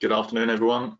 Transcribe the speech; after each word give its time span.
Good 0.00 0.12
afternoon, 0.12 0.48
everyone. 0.48 0.96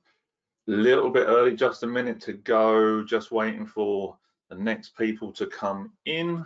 A 0.67 0.73
little 0.73 1.09
bit 1.09 1.29
early, 1.29 1.55
just 1.55 1.85
a 1.85 1.87
minute 1.87 2.21
to 2.23 2.33
go, 2.33 3.05
just 3.05 3.31
waiting 3.31 3.65
for 3.65 4.19
the 4.51 4.57
next 4.57 4.97
people 4.97 5.31
to 5.35 5.47
come 5.47 5.93
in. 6.07 6.45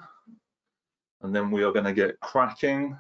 And 1.23 1.35
then 1.35 1.51
we 1.51 1.63
are 1.63 1.73
going 1.73 1.87
to 1.87 1.95
get 1.95 2.21
cracking. 2.21 2.95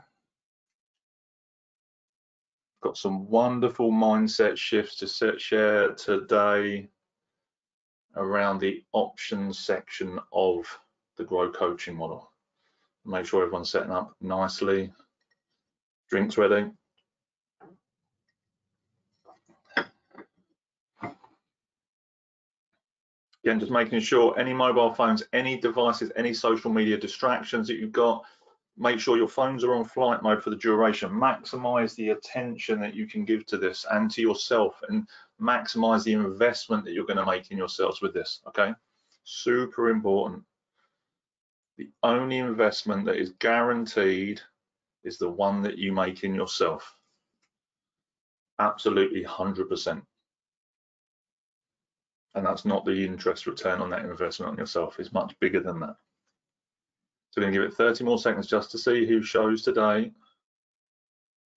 Got 2.83 2.97
some 2.97 3.29
wonderful 3.29 3.93
mindset 3.93 4.57
shifts 4.57 4.97
to 4.97 5.07
set, 5.07 5.38
share 5.38 5.93
today 5.93 6.89
around 8.16 8.58
the 8.58 8.83
options 8.93 9.58
section 9.58 10.19
of 10.33 10.65
the 11.19 11.25
Grow 11.25 11.53
coaching 11.53 11.94
model. 11.94 12.33
Make 13.04 13.26
sure 13.26 13.43
everyone's 13.43 13.69
setting 13.69 13.93
up 13.93 14.16
nicely. 14.22 14.94
Drinks 16.09 16.39
ready. 16.39 16.71
Again, 23.45 23.59
just 23.59 23.73
making 23.73 24.01
sure 24.01 24.38
any 24.38 24.55
mobile 24.55 24.95
phones, 24.95 25.24
any 25.32 25.59
devices, 25.59 26.12
any 26.14 26.32
social 26.32 26.73
media 26.73 26.96
distractions 26.96 27.66
that 27.66 27.77
you've 27.77 27.92
got, 27.92 28.24
make 28.77 29.01
sure 29.01 29.16
your 29.16 29.28
phones 29.28 29.65
are 29.65 29.74
on 29.74 29.84
flight 29.84 30.23
mode 30.23 30.42
for 30.42 30.51
the 30.51 30.56
duration. 30.56 31.10
Maximize 31.10 31.95
the 31.96 32.10
attention 32.10 32.80
that 32.80 32.95
you 32.95 33.06
can 33.06 33.24
give 33.24 33.45
to 33.46 33.59
this 33.59 33.84
and 33.91 34.10
to 34.12 34.23
yourself 34.23 34.80
and 34.88 35.09
maximize 35.41 36.05
the 36.05 36.12
investment 36.12 36.84
that 36.84 36.92
you're 36.92 37.05
going 37.05 37.16
to 37.16 37.27
make 37.27 37.51
in 37.51 37.59
yourselves 37.59 38.01
with 38.01 38.15
this, 38.15 38.41
okay? 38.46 38.73
Super 39.24 39.90
important. 39.90 40.45
The 41.79 41.90
only 42.04 42.38
investment 42.38 43.04
that 43.06 43.16
is 43.16 43.30
guaranteed 43.40 44.40
is 45.02 45.18
the 45.18 45.30
one 45.30 45.62
that 45.62 45.79
you 45.79 45.93
make 45.93 46.23
in 46.23 46.32
yourself. 46.32 46.96
Absolutely 48.60 49.24
100% 49.24 50.02
and 52.35 52.47
that's 52.47 52.65
not 52.65 52.85
the 52.85 53.05
interest 53.05 53.47
return 53.47 53.80
on 53.80 53.91
that 53.91 54.05
investment 54.05 54.52
on 54.52 54.59
yourself 54.59 54.99
is 54.99 55.13
much 55.13 55.38
bigger 55.41 55.61
than 55.61 55.80
that. 55.80 55.97
So 57.30 57.41
we're 57.41 57.45
going 57.45 57.55
to 57.55 57.61
give 57.61 57.69
it 57.71 57.74
30 57.74 58.05
more 58.05 58.19
seconds 58.19 58.47
just 58.47 58.71
to 58.71 58.79
see 58.79 59.07
who 59.07 59.23
shows 59.23 59.63
today. 59.63 60.13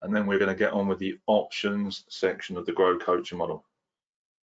And 0.02 0.14
then 0.14 0.26
we're 0.26 0.38
going 0.38 0.50
to 0.50 0.58
get 0.58 0.72
on 0.72 0.86
with 0.88 0.98
the 0.98 1.18
options 1.26 2.04
section 2.08 2.56
of 2.56 2.66
the 2.66 2.72
grow 2.72 2.98
coaching 2.98 3.38
model. 3.38 3.64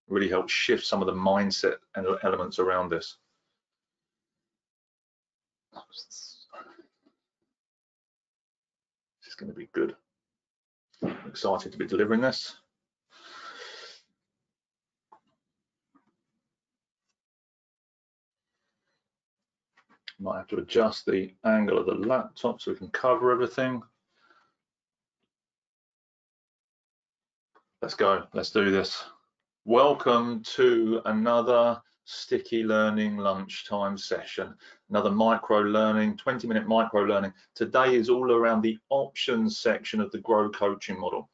Really 0.08 0.30
help 0.30 0.50
shift 0.50 0.86
some 0.86 1.02
of 1.02 1.08
the 1.08 1.14
mindset 1.14 1.78
and 1.96 2.08
elements 2.24 2.60
around 2.60 2.90
this. 2.90 3.18
This 5.74 6.48
is 9.28 9.36
going 9.36 9.52
to 9.52 9.58
be 9.58 9.70
good. 9.74 9.96
I'm 11.04 11.16
excited 11.28 11.72
to 11.72 11.78
be 11.78 11.88
delivering 11.88 12.22
this 12.22 12.58
Might 20.20 20.38
have 20.38 20.48
to 20.48 20.58
adjust 20.58 21.06
the 21.06 21.34
angle 21.44 21.78
of 21.78 21.86
the 21.86 21.94
laptop 21.94 22.62
so 22.62 22.72
we 22.72 22.78
can 22.78 22.90
cover 22.90 23.32
everything. 23.32 23.82
Let's 27.82 27.96
go, 27.96 28.24
let's 28.34 28.52
do 28.52 28.72
this. 28.72 29.04
Welcome 29.66 30.44
to 30.56 31.02
another 31.06 31.82
sticky 32.06 32.64
learning 32.64 33.18
lunchtime 33.18 33.98
session, 33.98 34.54
another 34.90 35.12
micro 35.12 35.60
learning, 35.60 36.18
20 36.18 36.48
minute 36.48 36.68
micro 36.68 37.04
learning. 37.04 37.34
Today 37.56 37.96
is 37.96 38.10
all 38.10 38.32
around 38.32 38.62
the 38.62 38.78
options 38.90 39.60
section 39.60 40.00
of 40.00 40.12
the 40.12 40.20
Grow 40.20 40.50
coaching 40.50 41.00
model. 41.00 41.30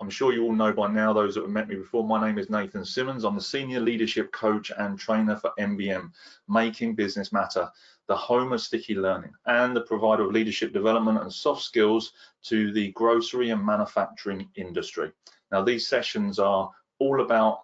I'm 0.00 0.10
sure 0.10 0.32
you 0.32 0.42
all 0.44 0.52
know 0.52 0.72
by 0.72 0.88
now, 0.88 1.12
those 1.12 1.34
that 1.34 1.42
have 1.42 1.50
met 1.50 1.68
me 1.68 1.76
before, 1.76 2.04
my 2.04 2.24
name 2.26 2.36
is 2.36 2.50
Nathan 2.50 2.84
Simmons. 2.84 3.24
I'm 3.24 3.36
the 3.36 3.40
Senior 3.40 3.80
Leadership 3.80 4.32
Coach 4.32 4.72
and 4.76 4.98
Trainer 4.98 5.36
for 5.36 5.52
MBM, 5.58 6.10
Making 6.48 6.94
Business 6.94 7.32
Matter, 7.32 7.70
the 8.08 8.16
home 8.16 8.52
of 8.52 8.60
sticky 8.60 8.96
learning, 8.96 9.32
and 9.46 9.74
the 9.74 9.82
provider 9.82 10.24
of 10.24 10.32
leadership 10.32 10.72
development 10.72 11.22
and 11.22 11.32
soft 11.32 11.62
skills 11.62 12.12
to 12.42 12.72
the 12.72 12.90
grocery 12.92 13.50
and 13.50 13.64
manufacturing 13.64 14.48
industry. 14.56 15.12
Now, 15.52 15.62
these 15.62 15.86
sessions 15.86 16.40
are 16.40 16.70
all 16.98 17.20
about 17.20 17.60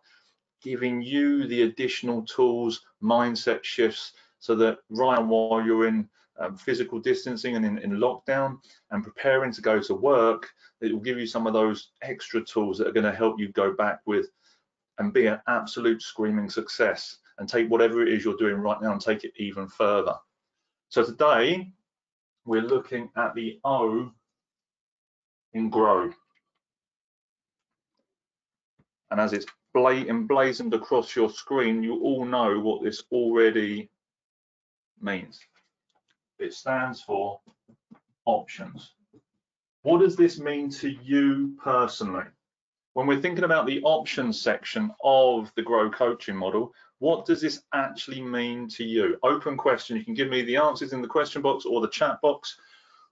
giving 0.62 1.02
you 1.02 1.46
the 1.48 1.62
additional 1.62 2.22
tools, 2.22 2.82
mindset 3.02 3.64
shifts, 3.64 4.12
so 4.38 4.54
that 4.54 4.78
right 4.88 5.20
while 5.20 5.62
you're 5.62 5.88
in 5.88 6.08
um, 6.40 6.56
physical 6.56 6.98
distancing 6.98 7.56
and 7.56 7.64
in, 7.64 7.78
in, 7.78 7.92
lockdown 7.92 8.58
and 8.90 9.04
preparing 9.04 9.52
to 9.52 9.60
go 9.60 9.80
to 9.80 9.94
work, 9.94 10.48
it 10.80 10.92
will 10.92 11.00
give 11.00 11.18
you 11.18 11.26
some 11.26 11.46
of 11.46 11.52
those 11.52 11.90
extra 12.02 12.42
tools 12.42 12.78
that 12.78 12.88
are 12.88 12.92
going 12.92 13.04
to 13.04 13.14
help 13.14 13.38
you 13.38 13.48
go 13.52 13.72
back 13.72 14.00
with 14.06 14.26
and 14.98 15.12
be 15.12 15.26
an 15.26 15.38
absolute 15.48 16.02
screaming 16.02 16.48
success 16.48 17.18
and 17.38 17.48
take 17.48 17.68
whatever 17.68 18.02
it 18.02 18.12
is 18.12 18.24
you're 18.24 18.36
doing 18.36 18.56
right 18.56 18.80
now 18.80 18.92
and 18.92 19.00
take 19.00 19.24
it 19.24 19.32
even 19.36 19.68
further. 19.68 20.14
So 20.88 21.04
today 21.04 21.72
we're 22.44 22.62
looking 22.62 23.10
at 23.16 23.34
the 23.34 23.60
O 23.64 24.10
in 25.52 25.70
grow. 25.70 26.10
And 29.10 29.20
as 29.20 29.32
it's 29.32 29.46
emblazoned 29.74 30.74
across 30.74 31.14
your 31.14 31.30
screen, 31.30 31.82
you 31.82 32.00
all 32.00 32.24
know 32.24 32.58
what 32.60 32.82
this 32.82 33.04
already 33.12 33.90
means. 35.00 35.40
It 36.40 36.54
stands 36.54 37.02
for 37.02 37.38
options. 38.24 38.94
What 39.82 40.00
does 40.00 40.16
this 40.16 40.38
mean 40.38 40.70
to 40.70 40.88
you 40.88 41.54
personally? 41.62 42.24
When 42.94 43.06
we're 43.06 43.20
thinking 43.20 43.44
about 43.44 43.66
the 43.66 43.82
options 43.82 44.40
section 44.40 44.90
of 45.04 45.52
the 45.54 45.62
Grow 45.62 45.90
coaching 45.90 46.36
model, 46.36 46.72
what 46.98 47.24
does 47.24 47.40
this 47.40 47.62
actually 47.72 48.20
mean 48.20 48.68
to 48.70 48.84
you? 48.84 49.18
Open 49.22 49.56
question. 49.56 49.96
You 49.96 50.04
can 50.04 50.14
give 50.14 50.28
me 50.28 50.42
the 50.42 50.56
answers 50.56 50.92
in 50.92 51.02
the 51.02 51.08
question 51.08 51.40
box 51.42 51.64
or 51.64 51.80
the 51.80 51.88
chat 51.88 52.20
box. 52.20 52.56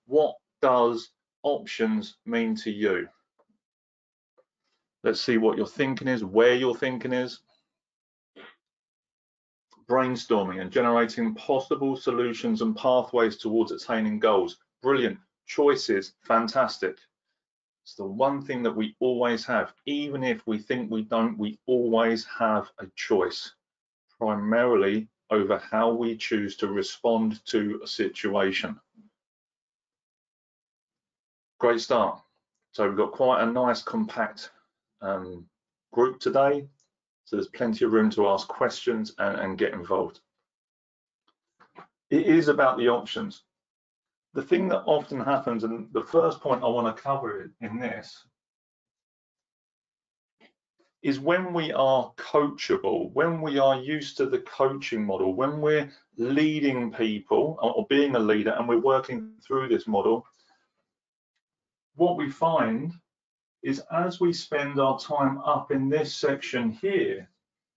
What 0.06 0.34
does 0.60 1.10
options 1.42 2.16
mean 2.26 2.56
to 2.56 2.70
you? 2.70 3.08
Let's 5.04 5.20
see 5.20 5.38
what 5.38 5.56
your 5.56 5.66
thinking 5.66 6.08
is, 6.08 6.24
where 6.24 6.54
your 6.54 6.74
thinking 6.74 7.12
is 7.12 7.40
brainstorming 9.88 10.60
and 10.60 10.70
generating 10.70 11.34
possible 11.34 11.96
solutions 11.96 12.62
and 12.62 12.76
pathways 12.76 13.36
towards 13.36 13.72
attaining 13.72 14.18
goals. 14.18 14.58
Brilliant. 14.82 15.18
Choices, 15.46 16.12
fantastic. 16.22 16.98
It's 17.84 17.94
the 17.94 18.04
one 18.04 18.42
thing 18.42 18.62
that 18.64 18.76
we 18.76 18.94
always 19.00 19.46
have. 19.46 19.72
Even 19.86 20.22
if 20.22 20.46
we 20.46 20.58
think 20.58 20.90
we 20.90 21.02
don't, 21.02 21.38
we 21.38 21.58
always 21.66 22.26
have 22.26 22.70
a 22.78 22.86
choice, 22.96 23.54
primarily 24.18 25.08
over 25.30 25.58
how 25.58 25.90
we 25.90 26.16
choose 26.16 26.56
to 26.56 26.68
respond 26.68 27.44
to 27.46 27.80
a 27.82 27.86
situation. 27.86 28.78
Great 31.58 31.80
start. 31.80 32.20
So 32.72 32.86
we've 32.86 32.96
got 32.96 33.12
quite 33.12 33.42
a 33.42 33.46
nice 33.50 33.82
compact 33.82 34.50
um, 35.00 35.46
group 35.92 36.20
today. 36.20 36.68
So 37.28 37.36
there's 37.36 37.48
plenty 37.48 37.84
of 37.84 37.92
room 37.92 38.08
to 38.12 38.26
ask 38.26 38.48
questions 38.48 39.14
and, 39.18 39.38
and 39.38 39.58
get 39.58 39.74
involved. 39.74 40.20
It 42.08 42.26
is 42.26 42.48
about 42.48 42.78
the 42.78 42.88
options. 42.88 43.42
The 44.32 44.40
thing 44.40 44.66
that 44.68 44.84
often 44.86 45.20
happens, 45.20 45.62
and 45.62 45.92
the 45.92 46.04
first 46.04 46.40
point 46.40 46.64
I 46.64 46.68
want 46.68 46.96
to 46.96 47.02
cover 47.02 47.52
in 47.60 47.78
this, 47.78 48.24
is 51.02 51.20
when 51.20 51.52
we 51.52 51.70
are 51.70 52.10
coachable, 52.16 53.12
when 53.12 53.42
we 53.42 53.58
are 53.58 53.78
used 53.78 54.16
to 54.16 54.24
the 54.24 54.38
coaching 54.38 55.04
model, 55.04 55.34
when 55.34 55.60
we're 55.60 55.92
leading 56.16 56.90
people 56.90 57.58
or 57.60 57.86
being 57.90 58.16
a 58.16 58.18
leader 58.18 58.54
and 58.58 58.66
we're 58.66 58.80
working 58.80 59.32
through 59.46 59.68
this 59.68 59.86
model, 59.86 60.24
what 61.96 62.16
we 62.16 62.30
find 62.30 62.94
is 63.62 63.82
as 63.92 64.20
we 64.20 64.32
spend 64.32 64.78
our 64.78 64.98
time 64.98 65.38
up 65.38 65.70
in 65.70 65.88
this 65.88 66.14
section 66.14 66.70
here, 66.70 67.28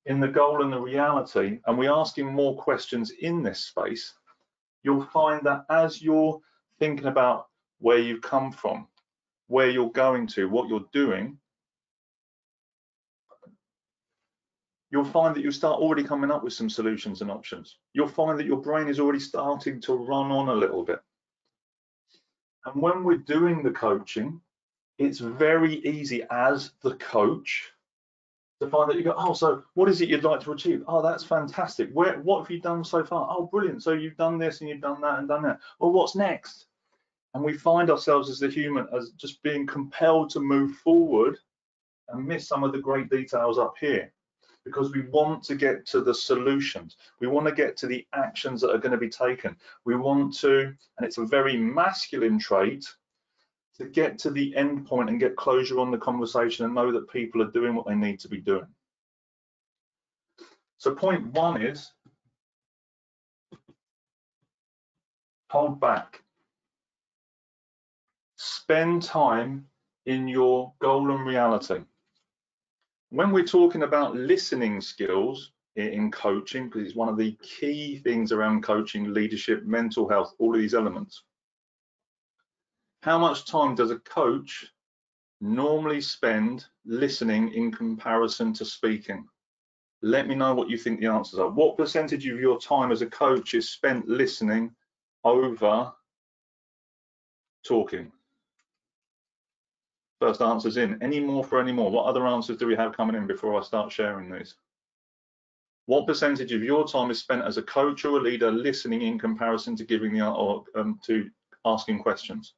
in 0.05 0.19
the 0.19 0.27
goal 0.27 0.63
and 0.63 0.73
the 0.73 0.79
reality, 0.79 1.59
and 1.65 1.77
we're 1.77 1.93
asking 1.93 2.33
more 2.33 2.57
questions 2.57 3.11
in 3.11 3.43
this 3.43 3.65
space, 3.65 4.13
you'll 4.83 5.05
find 5.05 5.45
that 5.45 5.65
as 5.69 6.01
you're 6.01 6.39
thinking 6.79 7.07
about 7.07 7.47
where 7.79 7.99
you've 7.99 8.21
come 8.21 8.51
from, 8.51 8.87
where 9.47 9.69
you're 9.69 9.91
going 9.91 10.27
to, 10.27 10.49
what 10.49 10.69
you're 10.69 10.85
doing, 10.91 11.37
you'll 14.91 15.05
find 15.05 15.35
that 15.35 15.43
you 15.43 15.51
start 15.51 15.79
already 15.79 16.03
coming 16.03 16.31
up 16.31 16.43
with 16.43 16.53
some 16.53 16.69
solutions 16.69 17.21
and 17.21 17.31
options. 17.31 17.77
You'll 17.93 18.07
find 18.07 18.37
that 18.39 18.45
your 18.45 18.61
brain 18.61 18.87
is 18.87 18.99
already 18.99 19.19
starting 19.19 19.79
to 19.81 19.93
run 19.93 20.31
on 20.31 20.49
a 20.49 20.53
little 20.53 20.83
bit. 20.83 20.99
And 22.65 22.81
when 22.81 23.03
we're 23.03 23.17
doing 23.17 23.63
the 23.63 23.71
coaching, 23.71 24.39
it's 25.01 25.19
very 25.19 25.75
easy 25.85 26.23
as 26.29 26.71
the 26.81 26.95
coach 26.95 27.71
to 28.61 28.67
find 28.67 28.89
that 28.89 28.97
you 28.97 29.03
go, 29.03 29.15
oh, 29.17 29.33
so 29.33 29.63
what 29.73 29.89
is 29.89 30.01
it 30.01 30.09
you'd 30.09 30.23
like 30.23 30.41
to 30.41 30.51
achieve? 30.51 30.83
Oh, 30.87 31.01
that's 31.01 31.23
fantastic. 31.23 31.89
Where, 31.93 32.19
what 32.19 32.41
have 32.41 32.51
you 32.51 32.61
done 32.61 32.83
so 32.83 33.03
far? 33.03 33.27
Oh, 33.29 33.47
brilliant. 33.47 33.81
So 33.81 33.93
you've 33.93 34.17
done 34.17 34.37
this 34.37 34.61
and 34.61 34.69
you've 34.69 34.81
done 34.81 35.01
that 35.01 35.17
and 35.17 35.27
done 35.27 35.41
that. 35.43 35.59
Well, 35.79 35.91
what's 35.91 36.15
next? 36.15 36.67
And 37.33 37.43
we 37.43 37.53
find 37.53 37.89
ourselves 37.89 38.29
as 38.29 38.39
the 38.39 38.49
human 38.49 38.87
as 38.95 39.09
just 39.11 39.41
being 39.41 39.65
compelled 39.65 40.29
to 40.31 40.39
move 40.39 40.75
forward 40.75 41.37
and 42.09 42.27
miss 42.27 42.47
some 42.47 42.63
of 42.63 42.71
the 42.71 42.79
great 42.79 43.09
details 43.09 43.57
up 43.57 43.75
here 43.79 44.11
because 44.63 44.91
we 44.91 45.01
want 45.07 45.41
to 45.43 45.55
get 45.55 45.87
to 45.87 46.01
the 46.01 46.13
solutions. 46.13 46.97
We 47.19 47.27
want 47.27 47.47
to 47.47 47.53
get 47.53 47.77
to 47.77 47.87
the 47.87 48.05
actions 48.13 48.61
that 48.61 48.71
are 48.71 48.77
going 48.77 48.91
to 48.91 48.97
be 48.97 49.09
taken. 49.09 49.55
We 49.85 49.95
want 49.95 50.35
to, 50.39 50.65
and 50.97 51.07
it's 51.07 51.17
a 51.17 51.25
very 51.25 51.57
masculine 51.57 52.37
trait, 52.37 52.85
to 53.81 53.89
get 53.89 54.17
to 54.19 54.29
the 54.29 54.55
end 54.55 54.85
point 54.85 55.09
and 55.09 55.19
get 55.19 55.35
closure 55.35 55.79
on 55.79 55.91
the 55.91 55.97
conversation 55.97 56.65
and 56.65 56.75
know 56.75 56.91
that 56.91 57.09
people 57.09 57.41
are 57.41 57.51
doing 57.51 57.75
what 57.75 57.87
they 57.87 57.95
need 57.95 58.19
to 58.19 58.29
be 58.29 58.39
doing. 58.39 58.67
So 60.77 60.93
point 60.95 61.25
one 61.33 61.61
is 61.61 61.91
hold 65.49 65.79
back. 65.79 66.21
Spend 68.37 69.03
time 69.03 69.65
in 70.05 70.27
your 70.27 70.73
goal 70.79 71.11
and 71.11 71.25
reality. 71.25 71.81
When 73.09 73.31
we're 73.31 73.45
talking 73.45 73.83
about 73.83 74.15
listening 74.15 74.79
skills 74.79 75.51
in 75.75 76.11
coaching, 76.11 76.69
because 76.69 76.87
it's 76.87 76.95
one 76.95 77.09
of 77.09 77.17
the 77.17 77.37
key 77.41 77.97
things 77.99 78.31
around 78.31 78.63
coaching, 78.63 79.13
leadership, 79.13 79.65
mental 79.65 80.07
health, 80.07 80.33
all 80.39 80.55
of 80.55 80.61
these 80.61 80.73
elements, 80.73 81.23
how 83.01 83.17
much 83.17 83.45
time 83.45 83.75
does 83.75 83.91
a 83.91 83.99
coach 83.99 84.71
normally 85.39 86.01
spend 86.01 86.65
listening 86.85 87.51
in 87.53 87.71
comparison 87.71 88.53
to 88.53 88.63
speaking? 88.63 89.27
Let 90.03 90.27
me 90.27 90.35
know 90.35 90.53
what 90.53 90.69
you 90.69 90.77
think 90.77 90.99
the 90.99 91.07
answers 91.07 91.39
are. 91.39 91.49
What 91.49 91.77
percentage 91.77 92.27
of 92.27 92.39
your 92.39 92.59
time 92.59 92.91
as 92.91 93.01
a 93.01 93.07
coach 93.07 93.53
is 93.53 93.69
spent 93.69 94.07
listening 94.07 94.71
over 95.23 95.91
talking? 97.65 98.11
First 100.19 100.41
answers 100.41 100.77
in. 100.77 101.01
Any 101.01 101.19
more 101.19 101.43
for 101.43 101.59
any 101.59 101.71
more? 101.71 101.89
What 101.89 102.05
other 102.05 102.27
answers 102.27 102.57
do 102.57 102.67
we 102.67 102.75
have 102.75 102.95
coming 102.95 103.15
in 103.15 103.25
before 103.25 103.59
I 103.59 103.63
start 103.63 103.91
sharing 103.91 104.31
these? 104.31 104.55
What 105.87 106.05
percentage 106.05 106.51
of 106.51 106.61
your 106.61 106.87
time 106.87 107.09
is 107.09 107.19
spent 107.19 107.43
as 107.43 107.57
a 107.57 107.63
coach 107.63 108.05
or 108.05 108.19
a 108.19 108.21
leader 108.21 108.51
listening 108.51 109.01
in 109.01 109.17
comparison 109.17 109.75
to 109.77 109.83
giving 109.83 110.13
the 110.13 110.27
or 110.27 110.63
um, 110.75 110.99
to 111.05 111.29
asking 111.65 112.03
questions? 112.03 112.53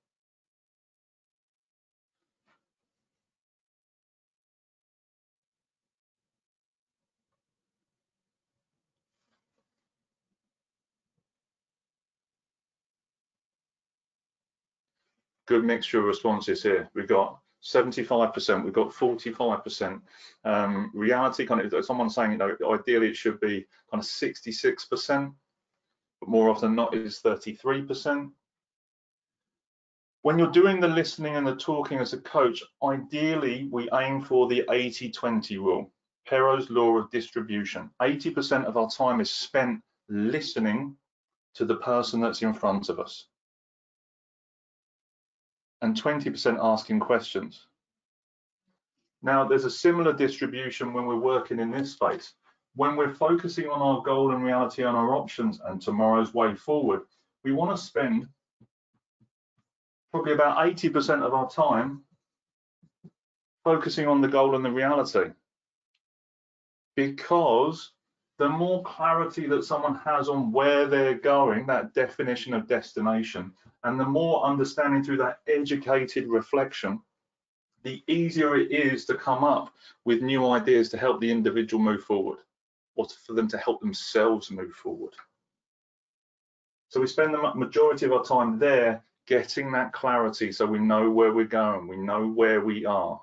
Good 15.48 15.64
mixture 15.64 16.00
of 16.00 16.06
responses 16.06 16.64
here. 16.64 16.90
We've 16.94 17.08
got 17.08 17.40
75%, 17.64 18.64
we've 18.64 18.74
got 18.74 18.92
45%. 18.92 20.02
Um, 20.44 20.92
reality 20.94 21.46
kind 21.46 21.62
of, 21.62 21.86
someone 21.86 22.10
saying, 22.10 22.34
you 22.34 22.38
know, 22.38 22.56
ideally 22.74 23.10
it 23.10 23.16
should 23.16 23.40
be 23.40 23.66
kind 23.90 24.04
of 24.04 24.08
66%, 24.08 25.34
but 26.20 26.30
more 26.30 26.50
often 26.50 26.70
than 26.70 26.76
not 26.76 26.96
is 26.96 27.22
33%. 27.24 28.32
When 30.24 30.40
you're 30.40 30.52
doing 30.52 30.80
the 30.80 30.88
listening 30.88 31.36
and 31.36 31.46
the 31.46 31.56
talking 31.56 32.00
as 32.00 32.14
a 32.14 32.20
coach, 32.20 32.64
ideally 32.82 33.68
we 33.72 33.90
aim 33.94 34.22
for 34.22 34.48
the 34.48 34.64
80-20 34.70 35.58
rule, 35.58 35.92
Pareto's 36.30 36.70
law 36.70 36.98
of 36.98 37.12
distribution. 37.12 37.90
80% 38.02 38.66
of 38.66 38.78
our 38.78 38.90
time 38.90 39.20
is 39.20 39.30
spent 39.30 39.82
listening 40.08 40.96
to 41.56 41.66
the 41.66 41.76
person 41.76 42.22
that's 42.22 42.42
in 42.42 42.54
front 42.54 42.88
of 42.90 43.00
us 43.00 43.28
and 45.84 46.02
20% 46.02 46.58
asking 46.62 47.00
questions. 47.02 47.68
Now, 49.22 49.46
there's 49.46 49.66
a 49.66 49.70
similar 49.70 50.14
distribution 50.14 50.94
when 50.94 51.06
we're 51.06 51.18
working 51.18 51.60
in 51.60 51.72
this 51.72 51.92
space. 51.92 52.34
When 52.76 52.96
we're 52.96 53.14
focusing 53.14 53.68
on 53.68 53.82
our 53.82 54.02
goal 54.02 54.34
and 54.34 54.44
reality 54.44 54.84
on 54.84 54.96
our 54.96 55.14
options 55.14 55.60
and 55.66 55.82
tomorrow's 55.82 56.34
way 56.34 56.56
forward, 56.56 57.02
we 57.44 57.52
want 57.52 57.76
to 57.76 57.84
spend 57.84 58.28
probably 60.12 60.32
about 60.32 60.58
80% 60.58 61.22
of 61.22 61.34
our 61.34 61.50
time 61.50 62.04
focusing 63.66 64.08
on 64.08 64.22
the 64.22 64.28
goal 64.28 64.56
and 64.56 64.64
the 64.64 64.72
reality. 64.72 65.32
Because 66.96 67.92
the 68.44 68.50
more 68.50 68.84
clarity 68.84 69.48
that 69.48 69.64
someone 69.64 69.96
has 69.96 70.28
on 70.28 70.52
where 70.52 70.86
they're 70.86 71.14
going, 71.18 71.66
that 71.66 71.94
definition 71.94 72.54
of 72.54 72.68
destination, 72.68 73.54
and 73.86 73.98
the 73.98 74.06
more 74.06 74.44
understanding 74.44 75.02
through 75.02 75.16
that 75.16 75.40
educated 75.48 76.28
reflection, 76.28 77.00
the 77.84 78.04
easier 78.08 78.58
it 78.58 78.70
is 78.70 79.06
to 79.06 79.16
come 79.16 79.46
up 79.46 79.74
with 80.04 80.22
new 80.22 80.50
ideas 80.50 80.90
to 80.90 80.98
help 80.98 81.22
the 81.22 81.32
individual 81.32 81.82
move 81.82 82.04
forward 82.04 82.40
or 82.98 83.08
for 83.26 83.32
them 83.32 83.48
to 83.48 83.58
help 83.58 83.80
themselves 83.80 84.52
move 84.52 84.74
forward. 84.74 85.14
So 86.90 87.00
we 87.00 87.08
spend 87.08 87.34
the 87.34 87.56
majority 87.56 88.06
of 88.08 88.12
our 88.12 88.26
time 88.26 88.60
there 88.60 89.06
getting 89.26 89.72
that 89.72 89.94
clarity 89.94 90.52
so 90.52 90.66
we 90.66 90.80
know 90.80 91.10
where 91.10 91.32
we're 91.32 91.46
going, 91.46 91.88
we 91.88 91.96
know 91.96 92.28
where 92.28 92.60
we 92.60 92.86
are. 92.86 93.22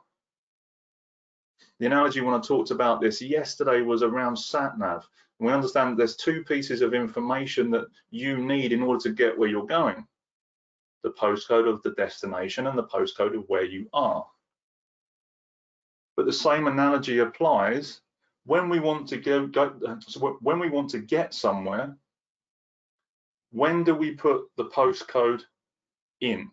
The 1.80 1.86
analogy 1.86 2.20
when 2.20 2.34
I 2.34 2.40
talked 2.40 2.70
about 2.70 3.00
this 3.00 3.22
yesterday 3.22 3.80
was 3.80 4.02
around 4.02 4.36
SatNav. 4.36 5.02
And 5.38 5.48
we 5.48 5.52
understand 5.52 5.98
there's 5.98 6.14
two 6.14 6.44
pieces 6.44 6.82
of 6.82 6.92
information 6.92 7.70
that 7.70 7.86
you 8.10 8.36
need 8.36 8.72
in 8.72 8.82
order 8.82 9.02
to 9.04 9.10
get 9.10 9.36
where 9.36 9.48
you're 9.48 9.66
going 9.66 10.06
the 11.02 11.10
postcode 11.12 11.66
of 11.66 11.82
the 11.82 11.92
destination 11.92 12.66
and 12.66 12.76
the 12.76 12.84
postcode 12.84 13.34
of 13.34 13.48
where 13.48 13.64
you 13.64 13.88
are. 13.94 14.26
But 16.14 16.26
the 16.26 16.32
same 16.32 16.66
analogy 16.66 17.20
applies 17.20 18.02
when 18.44 18.68
we 18.68 18.80
want 18.80 19.08
to 19.08 19.16
go, 19.16 19.46
go 19.46 19.98
so 20.06 20.38
when 20.42 20.58
we 20.58 20.68
want 20.68 20.90
to 20.90 20.98
get 20.98 21.32
somewhere. 21.32 21.96
When 23.52 23.82
do 23.82 23.94
we 23.94 24.10
put 24.10 24.42
the 24.58 24.66
postcode 24.66 25.40
in? 26.20 26.50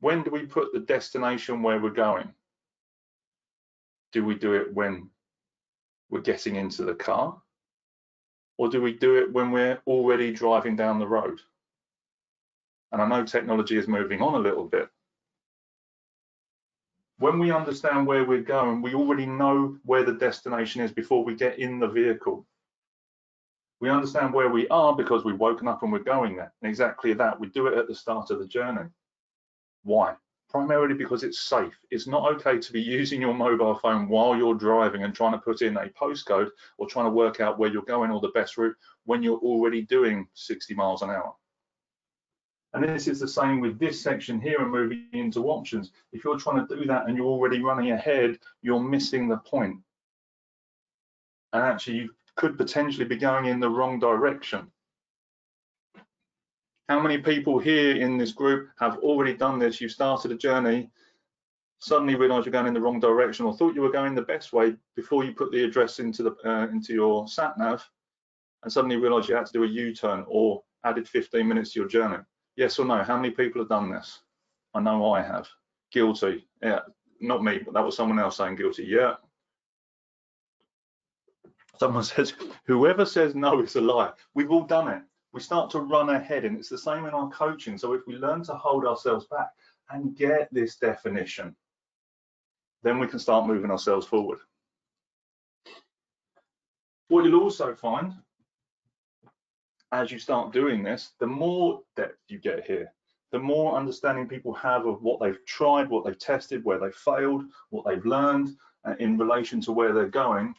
When 0.00 0.24
do 0.24 0.32
we 0.32 0.46
put 0.46 0.72
the 0.72 0.80
destination 0.80 1.62
where 1.62 1.78
we're 1.78 1.90
going? 1.90 2.34
Do 4.12 4.24
we 4.24 4.34
do 4.34 4.54
it 4.54 4.72
when 4.74 5.10
we're 6.10 6.20
getting 6.20 6.56
into 6.56 6.84
the 6.84 6.94
car? 6.94 7.40
Or 8.58 8.68
do 8.68 8.82
we 8.82 8.92
do 8.92 9.16
it 9.16 9.32
when 9.32 9.52
we're 9.52 9.80
already 9.86 10.32
driving 10.32 10.76
down 10.76 10.98
the 10.98 11.06
road? 11.06 11.40
And 12.92 13.00
I 13.00 13.08
know 13.08 13.24
technology 13.24 13.78
is 13.78 13.88
moving 13.88 14.20
on 14.20 14.34
a 14.34 14.38
little 14.38 14.64
bit. 14.64 14.88
When 17.18 17.38
we 17.38 17.52
understand 17.52 18.06
where 18.06 18.24
we're 18.24 18.42
going, 18.42 18.82
we 18.82 18.94
already 18.94 19.26
know 19.26 19.76
where 19.84 20.04
the 20.04 20.14
destination 20.14 20.82
is 20.82 20.90
before 20.90 21.22
we 21.22 21.34
get 21.34 21.58
in 21.58 21.78
the 21.78 21.88
vehicle. 21.88 22.46
We 23.80 23.88
understand 23.88 24.34
where 24.34 24.50
we 24.50 24.68
are 24.68 24.94
because 24.94 25.24
we've 25.24 25.38
woken 25.38 25.68
up 25.68 25.82
and 25.82 25.92
we're 25.92 26.00
going 26.00 26.36
there. 26.36 26.52
And 26.60 26.68
exactly 26.68 27.12
that, 27.14 27.38
we 27.38 27.48
do 27.48 27.66
it 27.66 27.78
at 27.78 27.88
the 27.88 27.94
start 27.94 28.30
of 28.30 28.38
the 28.38 28.46
journey. 28.46 28.88
Why? 29.84 30.14
Primarily 30.50 30.94
because 30.94 31.22
it's 31.22 31.40
safe. 31.40 31.78
It's 31.90 32.08
not 32.08 32.30
okay 32.32 32.58
to 32.58 32.72
be 32.72 32.80
using 32.98 33.20
your 33.20 33.34
mobile 33.34 33.76
phone 33.76 34.08
while 34.08 34.36
you're 34.36 34.54
driving 34.54 35.04
and 35.04 35.14
trying 35.14 35.32
to 35.32 35.38
put 35.38 35.62
in 35.62 35.76
a 35.76 35.88
postcode 35.88 36.48
or 36.76 36.88
trying 36.88 37.06
to 37.06 37.10
work 37.10 37.40
out 37.40 37.58
where 37.58 37.70
you're 37.70 37.82
going 37.82 38.10
or 38.10 38.20
the 38.20 38.28
best 38.28 38.58
route 38.58 38.76
when 39.04 39.22
you're 39.22 39.38
already 39.38 39.82
doing 39.82 40.26
60 40.34 40.74
miles 40.74 41.02
an 41.02 41.10
hour. 41.10 41.34
And 42.72 42.84
this 42.84 43.08
is 43.08 43.18
the 43.18 43.28
same 43.28 43.60
with 43.60 43.78
this 43.78 44.00
section 44.00 44.40
here 44.40 44.60
and 44.60 44.70
moving 44.70 45.06
into 45.12 45.48
options. 45.48 45.90
If 46.12 46.24
you're 46.24 46.38
trying 46.38 46.66
to 46.66 46.76
do 46.76 46.84
that 46.86 47.08
and 47.08 47.16
you're 47.16 47.26
already 47.26 47.60
running 47.60 47.92
ahead, 47.92 48.38
you're 48.62 48.80
missing 48.80 49.28
the 49.28 49.38
point. 49.38 49.78
And 51.52 51.62
actually 51.62 51.96
you 51.96 52.10
could 52.36 52.56
potentially 52.56 53.04
be 53.04 53.16
going 53.16 53.46
in 53.46 53.58
the 53.58 53.68
wrong 53.68 53.98
direction. 53.98 54.70
How 56.90 56.98
many 56.98 57.18
people 57.18 57.60
here 57.60 57.94
in 57.94 58.18
this 58.18 58.32
group 58.32 58.70
have 58.80 58.98
already 58.98 59.32
done 59.32 59.60
this? 59.60 59.80
You've 59.80 59.92
started 59.92 60.32
a 60.32 60.36
journey, 60.36 60.90
suddenly 61.78 62.16
realized 62.16 62.46
you're 62.46 62.52
going 62.52 62.66
in 62.66 62.74
the 62.74 62.80
wrong 62.80 62.98
direction 62.98 63.46
or 63.46 63.54
thought 63.54 63.76
you 63.76 63.80
were 63.80 63.92
going 63.92 64.12
the 64.12 64.22
best 64.22 64.52
way 64.52 64.74
before 64.96 65.22
you 65.22 65.32
put 65.32 65.52
the 65.52 65.62
address 65.62 66.00
into 66.00 66.24
the 66.24 66.34
uh, 66.44 66.66
into 66.66 66.92
your 66.92 67.28
sat 67.28 67.56
nav 67.56 67.88
and 68.64 68.72
suddenly 68.72 68.96
realized 68.96 69.28
you 69.28 69.36
had 69.36 69.46
to 69.46 69.52
do 69.52 69.62
a 69.62 69.68
U-turn 69.68 70.24
or 70.26 70.64
added 70.84 71.08
15 71.08 71.46
minutes 71.46 71.74
to 71.74 71.78
your 71.78 71.88
journey. 71.88 72.24
Yes 72.56 72.76
or 72.80 72.84
no? 72.84 73.04
How 73.04 73.14
many 73.16 73.30
people 73.30 73.60
have 73.60 73.68
done 73.68 73.88
this? 73.88 74.22
I 74.74 74.80
know 74.80 75.12
I 75.12 75.22
have. 75.22 75.46
Guilty. 75.92 76.44
Yeah, 76.60 76.80
not 77.20 77.44
me, 77.44 77.60
but 77.64 77.72
that 77.72 77.84
was 77.84 77.94
someone 77.96 78.18
else 78.18 78.38
saying 78.38 78.56
guilty. 78.56 78.82
Yeah. 78.82 79.14
Someone 81.78 82.02
says, 82.12 82.34
whoever 82.66 83.06
says 83.06 83.36
no 83.36 83.62
is 83.62 83.76
a 83.76 83.80
liar. 83.80 84.12
We've 84.34 84.50
all 84.50 84.64
done 84.64 84.88
it. 84.88 85.02
We 85.32 85.40
start 85.40 85.70
to 85.70 85.80
run 85.80 86.10
ahead, 86.10 86.44
and 86.44 86.56
it's 86.56 86.68
the 86.68 86.78
same 86.78 87.06
in 87.06 87.14
our 87.14 87.30
coaching. 87.30 87.78
So 87.78 87.92
if 87.92 88.02
we 88.06 88.14
learn 88.16 88.42
to 88.44 88.54
hold 88.54 88.84
ourselves 88.84 89.26
back 89.26 89.50
and 89.90 90.16
get 90.16 90.48
this 90.52 90.76
definition, 90.76 91.54
then 92.82 92.98
we 92.98 93.06
can 93.06 93.18
start 93.18 93.46
moving 93.46 93.70
ourselves 93.70 94.06
forward. 94.06 94.38
What 97.08 97.24
you'll 97.24 97.42
also 97.42 97.74
find 97.74 98.14
as 99.92 100.10
you 100.10 100.18
start 100.18 100.52
doing 100.52 100.82
this, 100.82 101.12
the 101.18 101.26
more 101.26 101.82
depth 101.96 102.18
you 102.28 102.38
get 102.38 102.64
here, 102.64 102.92
the 103.32 103.38
more 103.38 103.76
understanding 103.76 104.28
people 104.28 104.52
have 104.54 104.86
of 104.86 105.02
what 105.02 105.20
they've 105.20 105.44
tried, 105.46 105.88
what 105.88 106.04
they've 106.04 106.18
tested, 106.18 106.64
where 106.64 106.78
they've 106.78 106.94
failed, 106.94 107.44
what 107.70 107.84
they've 107.86 108.04
learned, 108.04 108.50
uh, 108.84 108.94
in 108.98 109.18
relation 109.18 109.60
to 109.60 109.72
where 109.72 109.92
they're 109.92 110.08
going, 110.08 110.54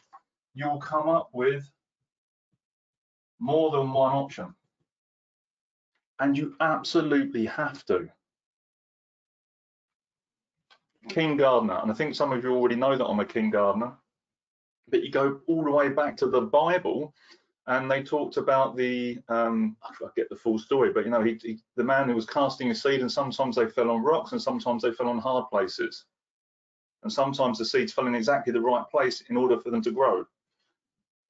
you'll 0.54 0.78
come 0.78 1.08
up 1.08 1.28
with 1.32 1.68
more 3.40 3.70
than 3.70 3.92
one 3.92 4.12
option. 4.12 4.54
And 6.22 6.38
you 6.38 6.54
absolutely 6.60 7.46
have 7.46 7.84
to. 7.86 8.08
King 11.08 11.36
gardener, 11.36 11.80
and 11.82 11.90
I 11.90 11.94
think 11.94 12.14
some 12.14 12.32
of 12.32 12.44
you 12.44 12.54
already 12.54 12.76
know 12.76 12.96
that 12.96 13.04
I'm 13.04 13.18
a 13.18 13.24
king 13.24 13.50
gardener, 13.50 13.92
but 14.88 15.02
you 15.02 15.10
go 15.10 15.40
all 15.48 15.64
the 15.64 15.70
way 15.72 15.88
back 15.88 16.16
to 16.18 16.28
the 16.28 16.40
Bible 16.40 17.12
and 17.66 17.90
they 17.90 18.04
talked 18.04 18.36
about 18.36 18.76
the 18.76 19.18
um, 19.28 19.76
I 19.82 19.92
forget 19.94 20.28
the 20.28 20.36
full 20.36 20.60
story, 20.60 20.92
but 20.92 21.04
you 21.04 21.10
know, 21.10 21.24
he, 21.24 21.40
he, 21.42 21.58
the 21.74 21.82
man 21.82 22.08
who 22.08 22.14
was 22.14 22.26
casting 22.26 22.70
a 22.70 22.74
seed, 22.74 23.00
and 23.00 23.10
sometimes 23.10 23.56
they 23.56 23.66
fell 23.66 23.90
on 23.90 24.04
rocks, 24.04 24.30
and 24.30 24.40
sometimes 24.40 24.82
they 24.82 24.92
fell 24.92 25.08
on 25.08 25.18
hard 25.18 25.48
places, 25.50 26.04
and 27.02 27.12
sometimes 27.12 27.58
the 27.58 27.64
seeds 27.64 27.92
fell 27.92 28.06
in 28.06 28.14
exactly 28.14 28.52
the 28.52 28.60
right 28.60 28.84
place 28.90 29.22
in 29.28 29.36
order 29.36 29.58
for 29.58 29.70
them 29.70 29.82
to 29.82 29.90
grow. 29.90 30.24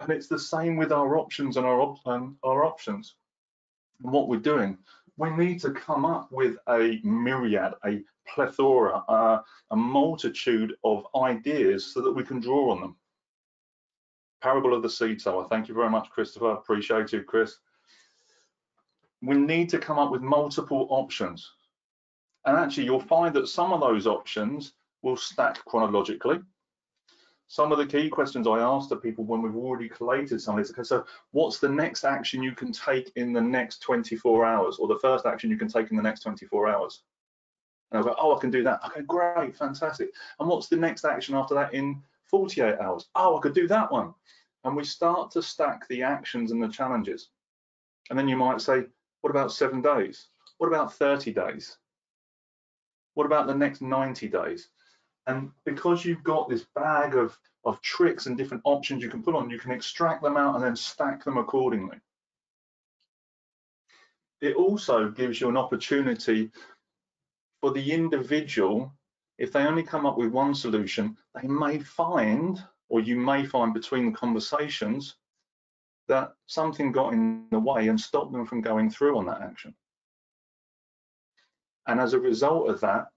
And 0.00 0.10
it's 0.10 0.28
the 0.28 0.38
same 0.38 0.76
with 0.76 0.92
our 0.92 1.16
options 1.16 1.56
and 1.56 1.64
our 1.64 1.96
um, 2.04 2.36
our 2.42 2.64
options. 2.64 3.14
What 4.02 4.28
we're 4.28 4.38
doing, 4.38 4.78
we 5.16 5.30
need 5.30 5.60
to 5.60 5.70
come 5.70 6.04
up 6.04 6.30
with 6.30 6.56
a 6.68 7.00
myriad, 7.02 7.74
a 7.86 8.02
plethora, 8.26 9.02
a 9.08 9.76
multitude 9.76 10.74
of 10.84 11.06
ideas 11.16 11.92
so 11.92 12.00
that 12.02 12.12
we 12.12 12.24
can 12.24 12.40
draw 12.40 12.72
on 12.72 12.80
them. 12.80 12.96
Parable 14.42 14.74
of 14.74 14.82
the 14.82 14.90
seed 14.90 15.20
sower. 15.20 15.46
Thank 15.48 15.68
you 15.68 15.74
very 15.74 15.90
much, 15.90 16.10
Christopher. 16.10 16.50
Appreciate 16.50 17.12
you, 17.12 17.22
Chris. 17.22 17.58
We 19.22 19.36
need 19.36 19.68
to 19.68 19.78
come 19.78 19.98
up 19.98 20.10
with 20.10 20.20
multiple 20.20 20.88
options. 20.90 21.48
And 22.44 22.56
actually, 22.56 22.84
you'll 22.84 23.00
find 23.00 23.32
that 23.36 23.46
some 23.46 23.72
of 23.72 23.80
those 23.80 24.08
options 24.08 24.72
will 25.02 25.16
stack 25.16 25.64
chronologically. 25.64 26.40
Some 27.52 27.70
of 27.70 27.76
the 27.76 27.84
key 27.84 28.08
questions 28.08 28.46
I 28.46 28.60
ask 28.60 28.88
to 28.88 28.96
people 28.96 29.24
when 29.24 29.42
we've 29.42 29.54
already 29.54 29.86
collated 29.86 30.40
some 30.40 30.58
of 30.58 30.64
this, 30.64 30.72
okay, 30.72 30.84
so 30.84 31.04
what's 31.32 31.58
the 31.58 31.68
next 31.68 32.02
action 32.02 32.42
you 32.42 32.52
can 32.52 32.72
take 32.72 33.12
in 33.16 33.34
the 33.34 33.42
next 33.42 33.82
24 33.82 34.46
hours, 34.46 34.78
or 34.78 34.88
the 34.88 34.98
first 35.00 35.26
action 35.26 35.50
you 35.50 35.58
can 35.58 35.68
take 35.68 35.90
in 35.90 35.98
the 35.98 36.02
next 36.02 36.20
24 36.20 36.70
hours? 36.70 37.02
And 37.90 38.00
I 38.00 38.02
go, 38.02 38.14
oh, 38.18 38.34
I 38.34 38.40
can 38.40 38.50
do 38.50 38.62
that. 38.62 38.80
Okay, 38.86 39.02
great, 39.02 39.54
fantastic. 39.54 40.14
And 40.40 40.48
what's 40.48 40.68
the 40.68 40.76
next 40.76 41.04
action 41.04 41.34
after 41.34 41.54
that 41.54 41.74
in 41.74 42.02
48 42.30 42.78
hours. 42.80 43.10
Oh, 43.16 43.36
I 43.36 43.40
could 43.42 43.52
do 43.52 43.68
that 43.68 43.92
one. 43.92 44.14
And 44.64 44.74
we 44.74 44.82
start 44.82 45.30
to 45.32 45.42
stack 45.42 45.86
the 45.88 46.02
actions 46.02 46.52
and 46.52 46.62
the 46.62 46.68
challenges. 46.68 47.28
And 48.08 48.18
then 48.18 48.28
you 48.28 48.36
might 48.38 48.62
say, 48.62 48.86
what 49.20 49.28
about 49.28 49.52
seven 49.52 49.82
days? 49.82 50.28
What 50.56 50.68
about 50.68 50.94
30 50.94 51.34
days? 51.34 51.76
What 53.12 53.26
about 53.26 53.46
the 53.46 53.54
next 53.54 53.82
90 53.82 54.26
days? 54.28 54.68
And 55.26 55.50
because 55.64 56.04
you've 56.04 56.24
got 56.24 56.48
this 56.48 56.66
bag 56.74 57.14
of, 57.14 57.38
of 57.64 57.80
tricks 57.80 58.26
and 58.26 58.36
different 58.36 58.62
options 58.64 59.02
you 59.02 59.08
can 59.08 59.22
put 59.22 59.34
on, 59.34 59.50
you 59.50 59.58
can 59.58 59.70
extract 59.70 60.22
them 60.22 60.36
out 60.36 60.56
and 60.56 60.64
then 60.64 60.76
stack 60.76 61.24
them 61.24 61.38
accordingly. 61.38 61.98
It 64.40 64.56
also 64.56 65.10
gives 65.10 65.40
you 65.40 65.48
an 65.48 65.56
opportunity 65.56 66.50
for 67.60 67.70
the 67.70 67.92
individual 67.92 68.92
if 69.38 69.52
they 69.52 69.64
only 69.64 69.82
come 69.82 70.06
up 70.06 70.18
with 70.18 70.30
one 70.30 70.54
solution, 70.54 71.16
they 71.34 71.48
may 71.48 71.78
find, 71.78 72.62
or 72.88 73.00
you 73.00 73.16
may 73.16 73.44
find 73.44 73.72
between 73.72 74.06
the 74.06 74.16
conversations, 74.16 75.16
that 76.08 76.34
something 76.46 76.92
got 76.92 77.12
in 77.12 77.46
the 77.50 77.58
way 77.58 77.88
and 77.88 78.00
stopped 78.00 78.32
them 78.32 78.44
from 78.44 78.60
going 78.60 78.90
through 78.90 79.16
on 79.16 79.26
that 79.26 79.40
action. 79.40 79.74
And 81.86 82.00
as 82.00 82.12
a 82.12 82.20
result 82.20 82.68
of 82.68 82.80
that, 82.80 83.08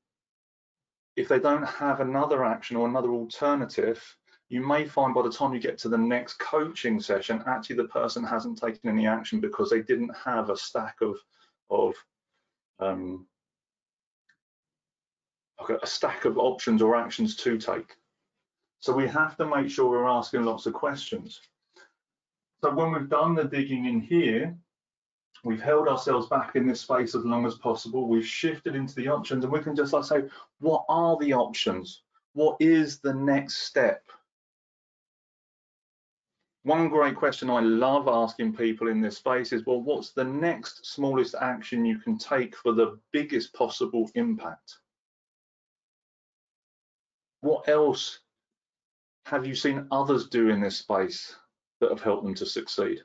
if 1.15 1.27
they 1.27 1.39
don't 1.39 1.63
have 1.63 2.01
another 2.01 2.43
action 2.43 2.75
or 2.75 2.87
another 2.87 3.09
alternative, 3.09 4.03
you 4.49 4.65
may 4.65 4.85
find 4.85 5.13
by 5.13 5.21
the 5.21 5.31
time 5.31 5.53
you 5.53 5.59
get 5.59 5.77
to 5.79 5.89
the 5.89 5.97
next 5.97 6.37
coaching 6.39 6.99
session, 6.99 7.43
actually 7.47 7.77
the 7.77 7.85
person 7.85 8.23
hasn't 8.23 8.59
taken 8.59 8.89
any 8.89 9.07
action 9.07 9.39
because 9.39 9.69
they 9.69 9.81
didn't 9.81 10.15
have 10.23 10.49
a 10.49 10.57
stack 10.57 10.97
of, 11.01 11.17
of 11.69 11.95
um, 12.79 13.25
okay, 15.61 15.77
a 15.81 15.87
stack 15.87 16.25
of 16.25 16.37
options 16.37 16.81
or 16.81 16.95
actions 16.95 17.35
to 17.37 17.57
take. 17.57 17.95
So 18.79 18.93
we 18.93 19.07
have 19.07 19.35
to 19.37 19.45
make 19.45 19.69
sure 19.69 19.89
we're 19.89 20.07
asking 20.07 20.43
lots 20.43 20.65
of 20.65 20.73
questions. 20.73 21.39
So 22.63 22.73
when 22.73 22.91
we've 22.91 23.09
done 23.09 23.35
the 23.35 23.45
digging 23.45 23.85
in 23.85 23.99
here, 23.99 24.55
we've 25.43 25.61
held 25.61 25.87
ourselves 25.87 26.27
back 26.27 26.55
in 26.55 26.67
this 26.67 26.81
space 26.81 27.15
as 27.15 27.25
long 27.25 27.45
as 27.45 27.55
possible. 27.55 28.07
We've 28.07 28.25
shifted 28.25 28.75
into 28.75 28.95
the 28.95 29.07
options 29.07 29.43
and 29.43 29.53
we 29.53 29.61
can 29.61 29.75
just 29.75 29.93
like 29.93 30.05
say, 30.05 30.23
what 30.59 30.85
are 30.89 31.17
the 31.17 31.33
options? 31.33 32.01
What 32.33 32.57
is 32.59 32.99
the 32.99 33.13
next 33.13 33.57
step? 33.59 34.03
One 36.63 36.89
great 36.89 37.15
question 37.15 37.49
I 37.51 37.59
love 37.59 38.07
asking 38.07 38.55
people 38.55 38.87
in 38.87 38.99
this 38.99 39.17
space 39.17 39.53
is, 39.53 39.63
well, 39.67 39.81
what's 39.81 40.13
the 40.13 40.23
next 40.23 40.83
smallest 40.83 41.35
action 41.39 41.85
you 41.85 41.99
can 41.99 42.17
take 42.17 42.55
for 42.55 42.71
the 42.71 42.97
biggest 43.11 43.53
possible 43.53 44.09
impact? 44.15 44.79
What 47.41 47.69
else 47.69 48.19
have 49.27 49.45
you 49.45 49.53
seen 49.53 49.87
others 49.91 50.27
do 50.27 50.49
in 50.49 50.59
this 50.59 50.77
space 50.77 51.35
that 51.81 51.91
have 51.91 52.01
helped 52.01 52.23
them 52.23 52.33
to 52.33 52.45
succeed? 52.47 53.01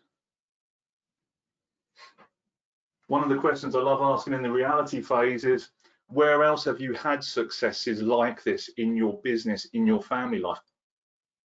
One 3.10 3.24
of 3.24 3.28
the 3.28 3.38
questions 3.38 3.74
I 3.74 3.80
love 3.80 4.00
asking 4.02 4.34
in 4.34 4.42
the 4.42 4.52
reality 4.52 5.02
phase 5.02 5.44
is, 5.44 5.70
where 6.06 6.44
else 6.44 6.62
have 6.66 6.80
you 6.80 6.92
had 6.92 7.24
successes 7.24 8.02
like 8.02 8.44
this 8.44 8.70
in 8.76 8.96
your 8.96 9.20
business, 9.24 9.64
in 9.72 9.84
your 9.84 10.00
family 10.00 10.38
life? 10.38 10.60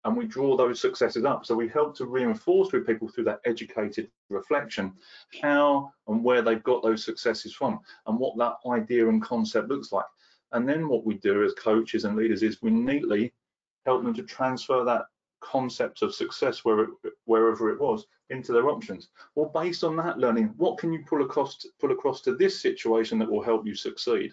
And 0.03 0.17
we 0.17 0.27
draw 0.27 0.57
those 0.57 0.81
successes 0.81 1.25
up. 1.25 1.47
So 1.47 1.55
we 1.55 1.69
help 1.69 1.97
to 1.99 2.07
reinforce 2.07 2.73
with 2.73 2.85
people 2.85 3.07
through 3.07 3.27
that 3.27 3.43
educated 3.45 4.11
reflection 4.29 4.93
how 5.41 5.93
and 6.09 6.25
where 6.25 6.43
they've 6.43 6.65
got 6.65 6.83
those 6.83 7.05
successes 7.05 7.55
from 7.55 7.79
and 8.09 8.19
what 8.19 8.37
that 8.39 8.57
idea 8.69 9.09
and 9.09 9.23
concept 9.23 9.69
looks 9.69 9.93
like. 9.93 10.07
And 10.51 10.69
then 10.69 10.89
what 10.89 11.07
we 11.07 11.15
do 11.15 11.45
as 11.45 11.55
coaches 11.55 12.05
and 12.05 12.17
leaders 12.17 12.43
is 12.43 12.61
we 12.61 12.73
neatly 12.73 13.33
help 13.87 14.03
them 14.03 14.15
to 14.15 14.25
transfer 14.25 14.83
that 14.83 15.03
concept 15.43 16.03
of 16.03 16.15
success 16.15 16.65
wherever, 16.65 16.93
wherever 17.25 17.71
it 17.71 17.81
was 17.81 18.07
into 18.31 18.53
their 18.53 18.69
options. 18.69 19.09
Well, 19.35 19.51
based 19.55 19.85
on 19.85 19.97
that 19.97 20.19
learning, 20.19 20.55
what 20.57 20.79
can 20.79 20.93
you 20.93 21.05
pull 21.09 21.23
across 21.23 21.59
to, 21.59 21.69
pull 21.81 21.93
across 21.93 22.23
to 22.23 22.35
this 22.35 22.61
situation 22.61 23.19
that 23.19 23.31
will 23.31 23.43
help 23.43 23.67
you 23.67 23.75
succeed? 23.75 24.33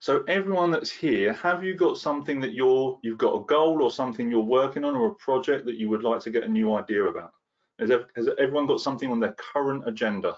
So 0.00 0.24
everyone 0.26 0.72
that's 0.72 0.90
here, 0.90 1.32
have 1.34 1.62
you 1.62 1.74
got 1.74 1.96
something 1.96 2.40
that 2.40 2.54
you're, 2.54 2.98
you've 3.02 3.18
got 3.18 3.36
a 3.36 3.44
goal 3.44 3.82
or 3.82 3.90
something 3.90 4.28
you're 4.28 4.40
working 4.40 4.84
on 4.84 4.96
or 4.96 5.06
a 5.06 5.14
project 5.14 5.64
that 5.66 5.76
you 5.76 5.88
would 5.88 6.02
like 6.02 6.20
to 6.22 6.30
get 6.30 6.42
a 6.42 6.48
new 6.48 6.74
idea 6.74 7.04
about? 7.04 7.32
Has, 7.78 7.90
has 8.16 8.28
everyone 8.38 8.66
got 8.66 8.80
something 8.80 9.10
on 9.10 9.20
their 9.20 9.36
current 9.38 9.84
agenda? 9.86 10.36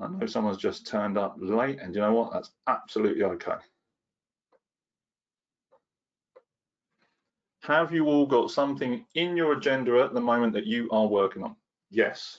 I 0.00 0.08
know 0.08 0.26
someone's 0.26 0.58
just 0.58 0.86
turned 0.86 1.18
up 1.18 1.36
late, 1.38 1.80
and 1.80 1.94
you 1.94 2.00
know 2.00 2.12
what? 2.12 2.32
That's 2.32 2.50
absolutely 2.66 3.24
okay. 3.24 3.56
Have 7.62 7.92
you 7.92 8.06
all 8.06 8.26
got 8.26 8.50
something 8.50 9.04
in 9.14 9.36
your 9.36 9.52
agenda 9.52 10.00
at 10.02 10.14
the 10.14 10.20
moment 10.20 10.52
that 10.54 10.66
you 10.66 10.88
are 10.90 11.06
working 11.06 11.42
on? 11.42 11.56
Yes, 11.90 12.38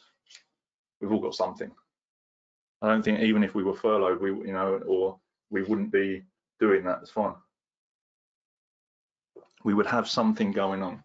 we've 1.00 1.12
all 1.12 1.20
got 1.20 1.36
something. 1.36 1.72
I 2.82 2.88
don't 2.88 3.04
think 3.04 3.20
even 3.20 3.44
if 3.44 3.54
we 3.54 3.64
were 3.64 3.76
furloughed, 3.76 4.22
we 4.22 4.30
you 4.30 4.54
know, 4.54 4.82
or 4.88 5.20
we 5.50 5.64
wouldn't 5.64 5.92
be 5.92 6.24
doing 6.60 6.84
that. 6.86 7.00
It's 7.02 7.12
fine. 7.12 7.36
We 9.64 9.74
would 9.74 9.86
have 9.86 10.08
something 10.08 10.52
going 10.52 10.82
on. 10.82 11.04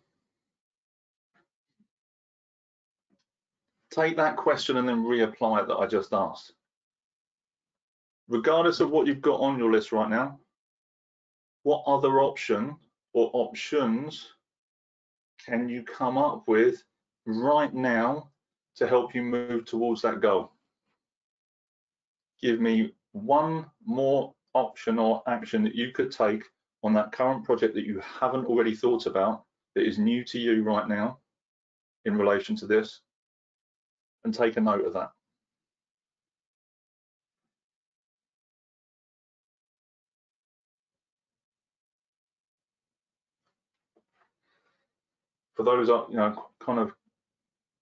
Take 3.95 4.17
that 4.17 4.37
question 4.37 4.77
and 4.77 4.89
then 4.89 5.05
reapply 5.05 5.63
it 5.63 5.69
that 5.69 5.77
I 5.77 5.87
just 5.87 6.13
asked. 6.13 6.53
Regardless 8.29 8.81
of 8.81 8.91
what 8.91 9.07
you've 9.07 9.21
got 9.21 9.41
on 9.41 9.59
your 9.59 9.71
list 9.71 9.93
right 9.93 10.09
now, 10.09 10.39
what 11.63 11.85
other 11.87 12.21
option 12.21 12.77
or 13.13 13.31
options 13.33 14.29
can 15.45 15.69
you 15.69 15.83
come 15.83 16.19
up 16.19 16.49
with 16.49 16.83
right 17.27 17.73
now 17.73 18.31
to 18.77 18.87
help 18.87 19.15
you 19.15 19.23
move 19.23 19.65
towards 19.67 20.03
that 20.03 20.21
goal? 20.21 20.53
Give 22.41 22.61
me 22.61 22.93
one 23.13 23.67
more 23.85 24.35
option 24.55 24.99
or 24.99 25.23
action 25.27 25.63
that 25.65 25.75
you 25.75 25.93
could 25.93 26.11
take 26.11 26.43
on 26.83 26.93
that 26.95 27.13
current 27.13 27.45
project 27.45 27.75
that 27.75 27.87
you 27.87 28.01
haven't 28.01 28.47
already 28.47 28.75
thought 28.75 29.07
about 29.07 29.45
that 29.75 29.87
is 29.87 29.99
new 29.99 30.25
to 30.25 30.39
you 30.39 30.63
right 30.63 30.89
now 30.89 31.19
in 32.05 32.17
relation 32.17 32.55
to 32.57 32.67
this 32.67 33.01
and 34.25 34.35
take 34.35 34.57
a 34.57 34.61
note 34.61 34.87
of 34.87 34.93
that. 34.95 35.11
For 45.57 45.62
those 45.62 45.87
that 45.87 46.07
you 46.11 46.16
know 46.16 46.47
kind 46.61 46.81
of 46.81 46.93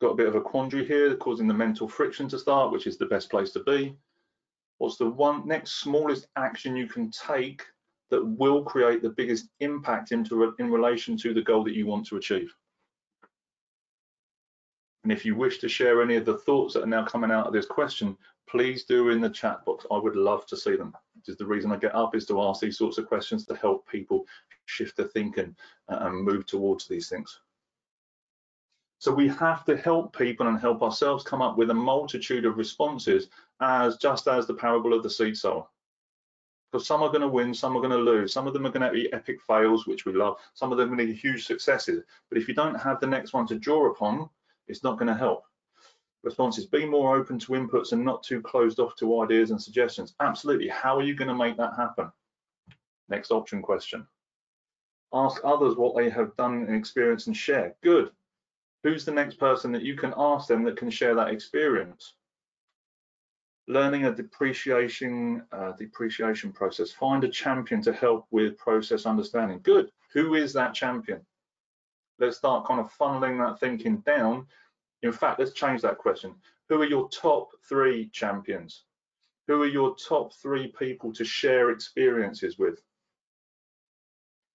got 0.00 0.10
a 0.10 0.14
bit 0.14 0.28
of 0.28 0.34
a 0.34 0.40
quandary 0.40 0.84
here, 0.84 1.14
causing 1.16 1.46
the 1.46 1.54
mental 1.54 1.88
friction 1.88 2.28
to 2.28 2.38
start, 2.38 2.72
which 2.72 2.86
is 2.86 2.98
the 2.98 3.06
best 3.06 3.30
place 3.30 3.52
to 3.52 3.62
be. 3.62 3.96
What's 4.78 4.96
the 4.96 5.08
one 5.08 5.46
next 5.46 5.80
smallest 5.80 6.26
action 6.36 6.76
you 6.76 6.88
can 6.88 7.10
take 7.10 7.62
that 8.10 8.22
will 8.22 8.64
create 8.64 9.00
the 9.00 9.10
biggest 9.10 9.48
impact 9.60 10.12
into 10.12 10.54
in 10.58 10.70
relation 10.70 11.16
to 11.18 11.32
the 11.32 11.40
goal 11.42 11.64
that 11.64 11.74
you 11.74 11.86
want 11.86 12.06
to 12.08 12.16
achieve? 12.16 12.52
And 15.02 15.12
if 15.12 15.24
you 15.24 15.34
wish 15.34 15.58
to 15.58 15.68
share 15.68 16.00
any 16.00 16.16
of 16.16 16.24
the 16.24 16.38
thoughts 16.38 16.74
that 16.74 16.84
are 16.84 16.86
now 16.86 17.04
coming 17.04 17.30
out 17.30 17.46
of 17.46 17.52
this 17.52 17.66
question, 17.66 18.16
please 18.48 18.84
do 18.84 19.10
in 19.10 19.20
the 19.20 19.30
chat 19.30 19.64
box. 19.64 19.84
I 19.90 19.98
would 19.98 20.16
love 20.16 20.46
to 20.46 20.56
see 20.56 20.76
them. 20.76 20.94
Which 21.16 21.28
is 21.28 21.36
the 21.36 21.46
reason 21.46 21.72
I 21.72 21.76
get 21.76 21.94
up 21.94 22.14
is 22.14 22.26
to 22.26 22.40
ask 22.42 22.60
these 22.60 22.78
sorts 22.78 22.98
of 22.98 23.08
questions 23.08 23.44
to 23.46 23.56
help 23.56 23.88
people 23.88 24.26
shift 24.66 24.96
their 24.96 25.06
thinking 25.06 25.56
uh, 25.88 25.98
and 26.02 26.24
move 26.24 26.46
towards 26.46 26.86
these 26.86 27.08
things. 27.08 27.40
So 28.98 29.12
we 29.12 29.26
have 29.26 29.64
to 29.64 29.76
help 29.76 30.16
people 30.16 30.46
and 30.46 30.56
help 30.56 30.80
ourselves 30.80 31.24
come 31.24 31.42
up 31.42 31.58
with 31.58 31.70
a 31.70 31.74
multitude 31.74 32.44
of 32.44 32.56
responses 32.56 33.28
as 33.60 33.96
just 33.96 34.28
as 34.28 34.46
the 34.46 34.54
parable 34.54 34.94
of 34.94 35.02
the 35.02 35.10
seed 35.10 35.36
sower. 35.36 35.66
Because 36.70 36.86
some 36.86 37.02
are 37.02 37.08
going 37.08 37.22
to 37.22 37.28
win, 37.28 37.52
some 37.52 37.76
are 37.76 37.80
going 37.80 37.90
to 37.90 37.96
lose, 37.96 38.32
some 38.32 38.46
of 38.46 38.52
them 38.52 38.64
are 38.64 38.70
going 38.70 38.88
to 38.88 38.92
be 38.92 39.12
epic 39.12 39.40
fails, 39.42 39.88
which 39.88 40.06
we 40.06 40.12
love, 40.12 40.36
some 40.54 40.70
of 40.70 40.78
them 40.78 40.92
are 40.92 40.96
going 40.96 41.08
to 41.08 41.12
be 41.12 41.18
huge 41.18 41.44
successes. 41.46 42.04
But 42.28 42.38
if 42.38 42.46
you 42.46 42.54
don't 42.54 42.76
have 42.76 43.00
the 43.00 43.08
next 43.08 43.32
one 43.32 43.46
to 43.48 43.58
draw 43.58 43.90
upon, 43.90 44.30
it's 44.68 44.84
not 44.84 44.98
going 44.98 45.08
to 45.08 45.14
help. 45.14 45.44
Responses, 46.22 46.66
be 46.66 46.86
more 46.86 47.16
open 47.16 47.38
to 47.40 47.52
inputs 47.52 47.92
and 47.92 48.04
not 48.04 48.22
too 48.22 48.40
closed 48.40 48.78
off 48.78 48.94
to 48.96 49.22
ideas 49.22 49.50
and 49.50 49.60
suggestions. 49.60 50.14
Absolutely. 50.20 50.68
How 50.68 50.96
are 50.96 51.02
you 51.02 51.14
going 51.14 51.28
to 51.28 51.34
make 51.34 51.56
that 51.56 51.74
happen? 51.76 52.10
Next 53.08 53.30
option 53.30 53.60
question. 53.60 54.06
Ask 55.12 55.42
others 55.44 55.76
what 55.76 55.96
they 55.96 56.08
have 56.10 56.36
done 56.36 56.64
and 56.66 56.76
experienced 56.76 57.26
and 57.26 57.36
share. 57.36 57.74
Good 57.82 58.10
who's 58.82 59.04
the 59.04 59.12
next 59.12 59.38
person 59.38 59.72
that 59.72 59.82
you 59.82 59.94
can 59.94 60.12
ask 60.16 60.48
them 60.48 60.64
that 60.64 60.76
can 60.76 60.90
share 60.90 61.14
that 61.14 61.28
experience 61.28 62.14
learning 63.68 64.06
a 64.06 64.14
depreciation 64.14 65.42
uh, 65.52 65.72
depreciation 65.72 66.52
process 66.52 66.90
find 66.90 67.22
a 67.24 67.28
champion 67.28 67.80
to 67.80 67.92
help 67.92 68.26
with 68.30 68.58
process 68.58 69.06
understanding 69.06 69.60
good 69.62 69.90
who 70.12 70.34
is 70.34 70.52
that 70.52 70.74
champion 70.74 71.20
let's 72.22 72.38
start 72.38 72.66
kind 72.66 72.80
of 72.80 72.90
funneling 72.96 73.44
that 73.44 73.60
thinking 73.60 73.98
down. 73.98 74.46
In 75.02 75.12
fact 75.12 75.38
let's 75.38 75.52
change 75.52 75.82
that 75.82 75.98
question. 75.98 76.34
Who 76.68 76.80
are 76.80 76.86
your 76.86 77.08
top 77.08 77.50
three 77.68 78.08
champions? 78.10 78.84
Who 79.48 79.60
are 79.62 79.66
your 79.66 79.96
top 79.96 80.32
three 80.34 80.72
people 80.78 81.12
to 81.12 81.24
share 81.24 81.70
experiences 81.70 82.58
with? 82.58 82.80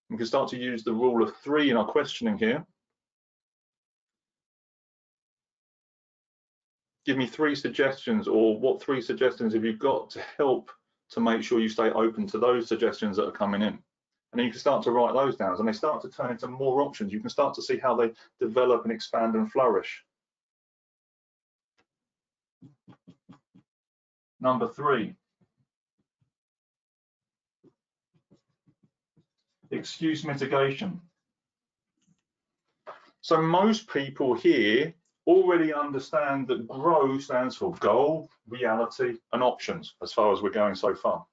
We 0.09 0.17
can 0.17 0.25
start 0.25 0.49
to 0.51 0.57
use 0.57 0.83
the 0.83 0.93
rule 0.93 1.21
of 1.21 1.35
three 1.43 1.69
in 1.69 1.77
our 1.77 1.85
questioning 1.85 2.37
here. 2.37 2.65
Give 7.05 7.17
me 7.17 7.27
three 7.27 7.55
suggestions 7.55 8.27
or 8.27 8.57
what 8.59 8.81
three 8.81 9.01
suggestions 9.01 9.53
have 9.53 9.65
you 9.65 9.73
got 9.73 10.09
to 10.11 10.21
help 10.37 10.71
to 11.11 11.19
make 11.19 11.43
sure 11.43 11.59
you 11.59 11.69
stay 11.69 11.89
open 11.89 12.27
to 12.27 12.39
those 12.39 12.67
suggestions 12.67 13.17
that 13.17 13.27
are 13.27 13.31
coming 13.31 13.61
in. 13.61 13.79
And 14.31 14.39
then 14.39 14.45
you 14.45 14.51
can 14.51 14.59
start 14.59 14.83
to 14.83 14.91
write 14.91 15.13
those 15.13 15.35
down 15.35 15.55
and 15.57 15.67
they 15.67 15.73
start 15.73 16.01
to 16.01 16.09
turn 16.09 16.31
into 16.31 16.47
more 16.47 16.81
options. 16.81 17.13
You 17.13 17.19
can 17.19 17.29
start 17.29 17.53
to 17.55 17.61
see 17.61 17.77
how 17.77 17.95
they 17.95 18.11
develop 18.39 18.83
and 18.83 18.91
expand 18.91 19.35
and 19.35 19.51
flourish. 19.51 20.03
Number 24.39 24.67
three, 24.67 25.15
excuse 29.71 30.23
mitigation. 30.23 31.01
So 33.21 33.41
most 33.41 33.89
people 33.89 34.35
here 34.35 34.93
already 35.25 35.73
understand 35.73 36.47
that 36.47 36.67
GROW 36.67 37.19
stands 37.19 37.57
for 37.57 37.73
goal, 37.75 38.29
reality, 38.47 39.17
and 39.33 39.43
options, 39.43 39.95
as 40.01 40.13
far 40.13 40.31
as 40.31 40.41
we're 40.41 40.49
going 40.49 40.75
so 40.75 40.95
far. 40.95 41.25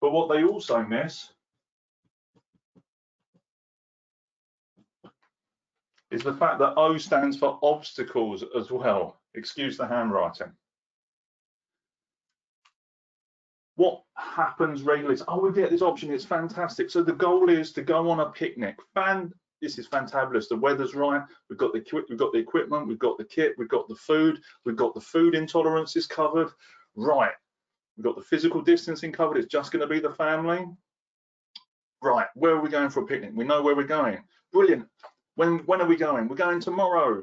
But 0.00 0.12
what 0.12 0.28
they 0.28 0.44
also 0.44 0.84
miss 0.84 1.32
is 6.10 6.22
the 6.22 6.34
fact 6.34 6.58
that 6.58 6.74
O 6.76 6.96
stands 6.98 7.36
for 7.36 7.58
obstacles 7.62 8.44
as 8.56 8.70
well. 8.70 9.20
Excuse 9.34 9.76
the 9.76 9.86
handwriting. 9.86 10.52
What 13.76 14.02
happens 14.16 14.82
regularly? 14.82 15.20
Oh, 15.28 15.40
we 15.40 15.52
get 15.52 15.70
this 15.70 15.82
option. 15.82 16.10
It's 16.10 16.24
fantastic. 16.24 16.90
So 16.90 17.02
the 17.02 17.12
goal 17.12 17.48
is 17.48 17.72
to 17.72 17.82
go 17.82 18.10
on 18.10 18.20
a 18.20 18.30
picnic. 18.30 18.76
Fan 18.94 19.32
this 19.60 19.78
is 19.78 19.88
fantabulous. 19.88 20.48
The 20.48 20.56
weather's 20.56 20.94
right. 20.94 21.22
We've 21.48 21.58
got 21.58 21.72
the 21.72 21.84
we've 22.08 22.18
got 22.18 22.32
the 22.32 22.38
equipment. 22.38 22.86
We've 22.86 22.98
got 22.98 23.18
the 23.18 23.24
kit. 23.24 23.54
We've 23.58 23.68
got 23.68 23.88
the 23.88 23.96
food. 23.96 24.40
We've 24.64 24.76
got 24.76 24.94
the 24.94 25.00
food 25.00 25.34
intolerances 25.34 26.08
covered. 26.08 26.50
Right. 26.94 27.32
We've 27.96 28.04
got 28.04 28.16
the 28.16 28.22
physical 28.22 28.62
distancing 28.62 29.12
covered. 29.12 29.38
It's 29.38 29.52
just 29.52 29.72
going 29.72 29.80
to 29.80 29.92
be 29.92 30.00
the 30.00 30.14
family. 30.14 30.64
Right. 32.02 32.26
Where 32.34 32.52
are 32.52 32.60
we 32.60 32.68
going 32.68 32.90
for 32.90 33.02
a 33.02 33.06
picnic? 33.06 33.32
We 33.34 33.44
know 33.44 33.62
where 33.62 33.74
we're 33.74 33.84
going. 33.84 34.18
Brilliant. 34.52 34.86
When 35.38 35.58
when 35.66 35.80
are 35.80 35.86
we 35.86 35.94
going? 35.94 36.26
We're 36.26 36.34
going 36.34 36.58
tomorrow. 36.58 37.22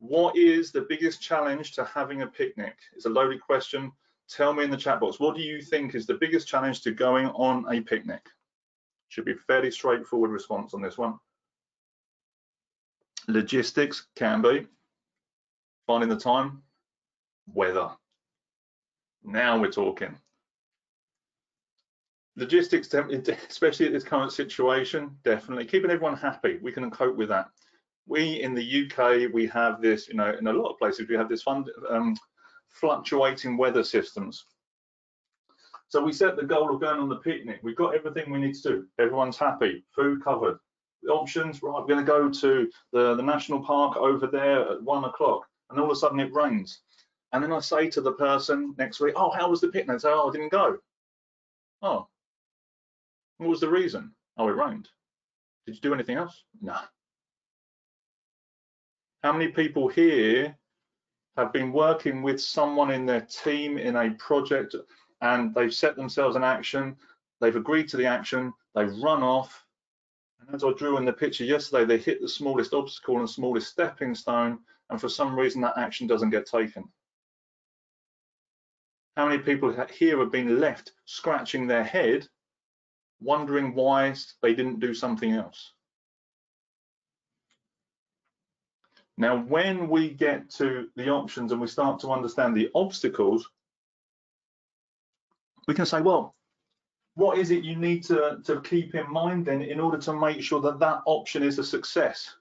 What 0.00 0.36
is 0.36 0.72
the 0.72 0.80
biggest 0.80 1.22
challenge 1.22 1.70
to 1.76 1.84
having 1.84 2.22
a 2.22 2.26
picnic? 2.26 2.76
It's 2.96 3.04
a 3.04 3.08
loaded 3.08 3.40
question. 3.40 3.92
Tell 4.28 4.52
me 4.52 4.64
in 4.64 4.70
the 4.72 4.76
chat 4.76 4.98
box. 4.98 5.20
What 5.20 5.36
do 5.36 5.42
you 5.42 5.62
think 5.62 5.94
is 5.94 6.06
the 6.06 6.14
biggest 6.14 6.48
challenge 6.48 6.80
to 6.82 6.90
going 6.90 7.26
on 7.26 7.72
a 7.72 7.82
picnic? 7.82 8.26
Should 9.10 9.26
be 9.26 9.34
fairly 9.46 9.70
straightforward 9.70 10.32
response 10.32 10.74
on 10.74 10.82
this 10.82 10.98
one. 10.98 11.20
Logistics 13.28 14.08
can 14.16 14.42
be. 14.42 14.66
Finding 15.86 16.08
the 16.08 16.16
time. 16.16 16.62
Weather. 17.46 17.90
Now 19.22 19.56
we're 19.60 19.70
talking. 19.70 20.18
Logistics, 22.36 22.92
especially 23.50 23.86
at 23.86 23.92
this 23.92 24.04
current 24.04 24.32
situation, 24.32 25.14
definitely 25.22 25.66
keeping 25.66 25.90
everyone 25.90 26.16
happy. 26.16 26.58
We 26.62 26.72
can 26.72 26.90
cope 26.90 27.16
with 27.16 27.28
that. 27.28 27.46
We 28.06 28.42
in 28.42 28.54
the 28.54 28.84
UK, 28.84 29.32
we 29.32 29.46
have 29.48 29.82
this, 29.82 30.08
you 30.08 30.14
know, 30.14 30.34
in 30.38 30.46
a 30.46 30.52
lot 30.52 30.70
of 30.70 30.78
places, 30.78 31.08
we 31.08 31.16
have 31.16 31.28
this 31.28 31.42
fund, 31.42 31.70
um, 31.90 32.16
fluctuating 32.70 33.56
weather 33.56 33.84
systems. 33.84 34.46
So 35.88 36.02
we 36.02 36.12
set 36.12 36.36
the 36.36 36.44
goal 36.44 36.74
of 36.74 36.80
going 36.80 37.00
on 37.00 37.10
the 37.10 37.16
picnic. 37.16 37.60
We've 37.62 37.76
got 37.76 37.94
everything 37.94 38.32
we 38.32 38.40
need 38.40 38.54
to 38.54 38.62
do. 38.62 38.86
Everyone's 38.98 39.36
happy, 39.36 39.84
food 39.94 40.24
covered. 40.24 40.58
The 41.02 41.12
options, 41.12 41.62
right, 41.62 41.80
we're 41.80 41.86
going 41.86 42.04
to 42.04 42.10
go 42.10 42.30
to 42.30 42.70
the, 42.92 43.14
the 43.14 43.22
national 43.22 43.62
park 43.62 43.98
over 43.98 44.26
there 44.26 44.70
at 44.70 44.82
one 44.82 45.04
o'clock, 45.04 45.42
and 45.68 45.78
all 45.78 45.90
of 45.90 45.92
a 45.92 45.96
sudden 45.96 46.18
it 46.18 46.32
rains. 46.32 46.80
And 47.32 47.44
then 47.44 47.52
I 47.52 47.60
say 47.60 47.90
to 47.90 48.00
the 48.00 48.12
person 48.12 48.74
next 48.78 49.00
week, 49.00 49.14
oh, 49.16 49.30
how 49.30 49.50
was 49.50 49.60
the 49.60 49.68
picnic? 49.68 49.98
They 49.98 50.00
say, 50.00 50.10
oh, 50.10 50.30
I 50.30 50.32
didn't 50.32 50.52
go. 50.52 50.78
Oh, 51.82 52.08
what 53.42 53.50
was 53.50 53.60
the 53.60 53.68
reason? 53.68 54.12
Oh, 54.36 54.48
it 54.48 54.52
rained. 54.52 54.88
Did 55.66 55.74
you 55.76 55.80
do 55.80 55.94
anything 55.94 56.16
else? 56.16 56.44
No. 56.60 56.76
How 59.22 59.32
many 59.32 59.48
people 59.48 59.88
here 59.88 60.56
have 61.36 61.52
been 61.52 61.72
working 61.72 62.22
with 62.22 62.40
someone 62.40 62.90
in 62.90 63.06
their 63.06 63.22
team 63.22 63.78
in 63.78 63.96
a 63.96 64.10
project 64.14 64.74
and 65.20 65.54
they've 65.54 65.72
set 65.72 65.96
themselves 65.96 66.36
an 66.36 66.42
action, 66.42 66.96
they've 67.40 67.56
agreed 67.56 67.88
to 67.88 67.96
the 67.96 68.06
action, 68.06 68.52
they've 68.74 68.94
run 68.98 69.22
off, 69.22 69.64
and 70.40 70.54
as 70.54 70.64
I 70.64 70.72
drew 70.72 70.96
in 70.96 71.04
the 71.04 71.12
picture 71.12 71.44
yesterday, 71.44 71.84
they 71.84 71.98
hit 71.98 72.20
the 72.20 72.28
smallest 72.28 72.74
obstacle 72.74 73.18
and 73.18 73.30
smallest 73.30 73.70
stepping 73.70 74.14
stone, 74.14 74.58
and 74.90 75.00
for 75.00 75.08
some 75.08 75.38
reason 75.38 75.60
that 75.60 75.78
action 75.78 76.08
doesn't 76.08 76.30
get 76.30 76.46
taken. 76.46 76.84
How 79.16 79.28
many 79.28 79.40
people 79.40 79.74
here 79.90 80.18
have 80.18 80.32
been 80.32 80.58
left 80.58 80.92
scratching 81.04 81.66
their 81.66 81.84
head, 81.84 82.26
wondering 83.22 83.74
why 83.74 84.14
they 84.42 84.54
didn't 84.54 84.80
do 84.80 84.94
something 84.94 85.32
else? 85.32 85.72
Now, 89.18 89.36
when 89.36 89.88
we 89.88 90.10
get 90.10 90.50
to 90.54 90.88
the 90.96 91.08
options 91.10 91.52
and 91.52 91.60
we 91.60 91.66
start 91.66 92.00
to 92.00 92.12
understand 92.12 92.56
the 92.56 92.70
obstacles, 92.74 93.48
we 95.68 95.74
can 95.74 95.86
say, 95.86 96.00
well, 96.00 96.34
what 97.14 97.38
is 97.38 97.50
it 97.50 97.62
you 97.62 97.76
need 97.76 98.02
to, 98.04 98.38
to 98.44 98.60
keep 98.62 98.94
in 98.94 99.10
mind 99.10 99.46
then 99.46 99.62
in 99.62 99.80
order 99.80 99.98
to 99.98 100.12
make 100.14 100.42
sure 100.42 100.60
that 100.62 100.78
that 100.80 101.02
option 101.06 101.42
is 101.42 101.58
a 101.58 101.64
success? 101.64 102.34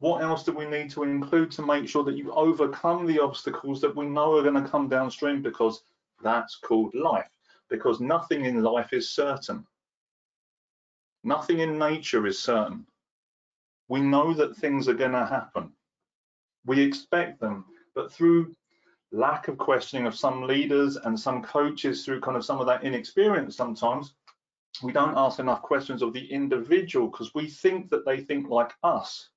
What 0.00 0.22
else 0.22 0.44
do 0.44 0.52
we 0.52 0.66
need 0.66 0.90
to 0.90 1.04
include 1.04 1.50
to 1.52 1.62
make 1.62 1.88
sure 1.88 2.04
that 2.04 2.16
you 2.16 2.32
overcome 2.32 3.06
the 3.06 3.20
obstacles 3.20 3.80
that 3.80 3.96
we 3.96 4.06
know 4.06 4.36
are 4.36 4.42
going 4.42 4.62
to 4.62 4.68
come 4.68 4.88
downstream 4.88 5.42
because 5.42 5.82
that's 6.22 6.56
called 6.56 6.94
life, 6.94 7.30
because 7.68 8.00
nothing 8.00 8.44
in 8.44 8.62
life 8.62 8.92
is 8.92 9.10
certain. 9.10 9.66
Nothing 11.24 11.60
in 11.60 11.78
nature 11.78 12.26
is 12.26 12.38
certain. 12.38 12.86
We 13.88 14.00
know 14.00 14.32
that 14.34 14.56
things 14.56 14.88
are 14.88 14.94
going 14.94 15.12
to 15.12 15.26
happen. 15.26 15.72
We 16.66 16.80
expect 16.80 17.40
them, 17.40 17.64
but 17.94 18.12
through 18.12 18.54
lack 19.12 19.48
of 19.48 19.56
questioning 19.58 20.06
of 20.06 20.14
some 20.14 20.46
leaders 20.46 20.96
and 20.96 21.18
some 21.18 21.42
coaches 21.42 22.04
through 22.04 22.20
kind 22.20 22.36
of 22.36 22.44
some 22.44 22.60
of 22.60 22.66
that 22.66 22.84
inexperience 22.84 23.56
sometimes 23.56 24.14
we 24.82 24.92
don't 24.92 25.16
ask 25.16 25.38
enough 25.38 25.62
questions 25.62 26.02
of 26.02 26.12
the 26.12 26.26
individual 26.30 27.08
because 27.08 27.34
we 27.34 27.48
think 27.48 27.88
that 27.90 28.04
they 28.04 28.20
think 28.20 28.48
like 28.50 28.72
us 28.82 29.30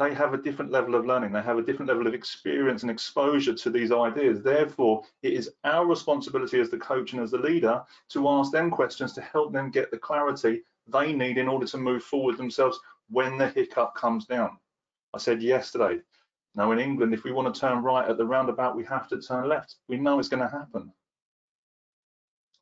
they 0.00 0.14
have 0.14 0.32
a 0.32 0.38
different 0.38 0.72
level 0.72 0.94
of 0.94 1.04
learning. 1.04 1.30
They 1.30 1.42
have 1.42 1.58
a 1.58 1.62
different 1.62 1.90
level 1.90 2.06
of 2.06 2.14
experience 2.14 2.80
and 2.80 2.90
exposure 2.90 3.52
to 3.52 3.70
these 3.70 3.92
ideas. 3.92 4.40
Therefore, 4.40 5.02
it 5.22 5.34
is 5.34 5.50
our 5.64 5.84
responsibility 5.84 6.58
as 6.58 6.70
the 6.70 6.78
coach 6.78 7.12
and 7.12 7.22
as 7.22 7.32
the 7.32 7.38
leader 7.38 7.82
to 8.08 8.28
ask 8.30 8.50
them 8.50 8.70
questions 8.70 9.12
to 9.12 9.20
help 9.20 9.52
them 9.52 9.70
get 9.70 9.90
the 9.90 9.98
clarity 9.98 10.62
they 10.88 11.12
need 11.12 11.36
in 11.36 11.48
order 11.48 11.66
to 11.66 11.76
move 11.76 12.02
forward 12.02 12.38
themselves 12.38 12.80
when 13.10 13.36
the 13.36 13.50
hiccup 13.50 13.94
comes 13.94 14.24
down. 14.24 14.56
I 15.12 15.18
said 15.18 15.42
yesterday, 15.42 16.00
now 16.54 16.72
in 16.72 16.78
England, 16.78 17.12
if 17.12 17.24
we 17.24 17.32
want 17.32 17.54
to 17.54 17.60
turn 17.60 17.82
right 17.82 18.08
at 18.08 18.16
the 18.16 18.24
roundabout, 18.24 18.76
we 18.76 18.84
have 18.84 19.06
to 19.08 19.20
turn 19.20 19.50
left. 19.50 19.76
We 19.86 19.98
know 19.98 20.18
it's 20.18 20.30
going 20.30 20.42
to 20.42 20.48
happen. 20.48 20.90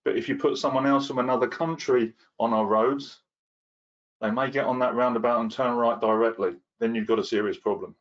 But 0.04 0.16
if 0.16 0.28
you 0.28 0.34
put 0.34 0.58
someone 0.58 0.86
else 0.86 1.06
from 1.06 1.20
another 1.20 1.46
country 1.46 2.14
on 2.40 2.52
our 2.52 2.66
roads, 2.66 3.20
they 4.20 4.32
may 4.32 4.50
get 4.50 4.64
on 4.64 4.80
that 4.80 4.96
roundabout 4.96 5.40
and 5.40 5.52
turn 5.52 5.76
right 5.76 6.00
directly 6.00 6.56
then 6.80 6.94
you've 6.94 7.06
got 7.06 7.18
a 7.18 7.24
serious 7.24 7.58
problem. 7.58 7.94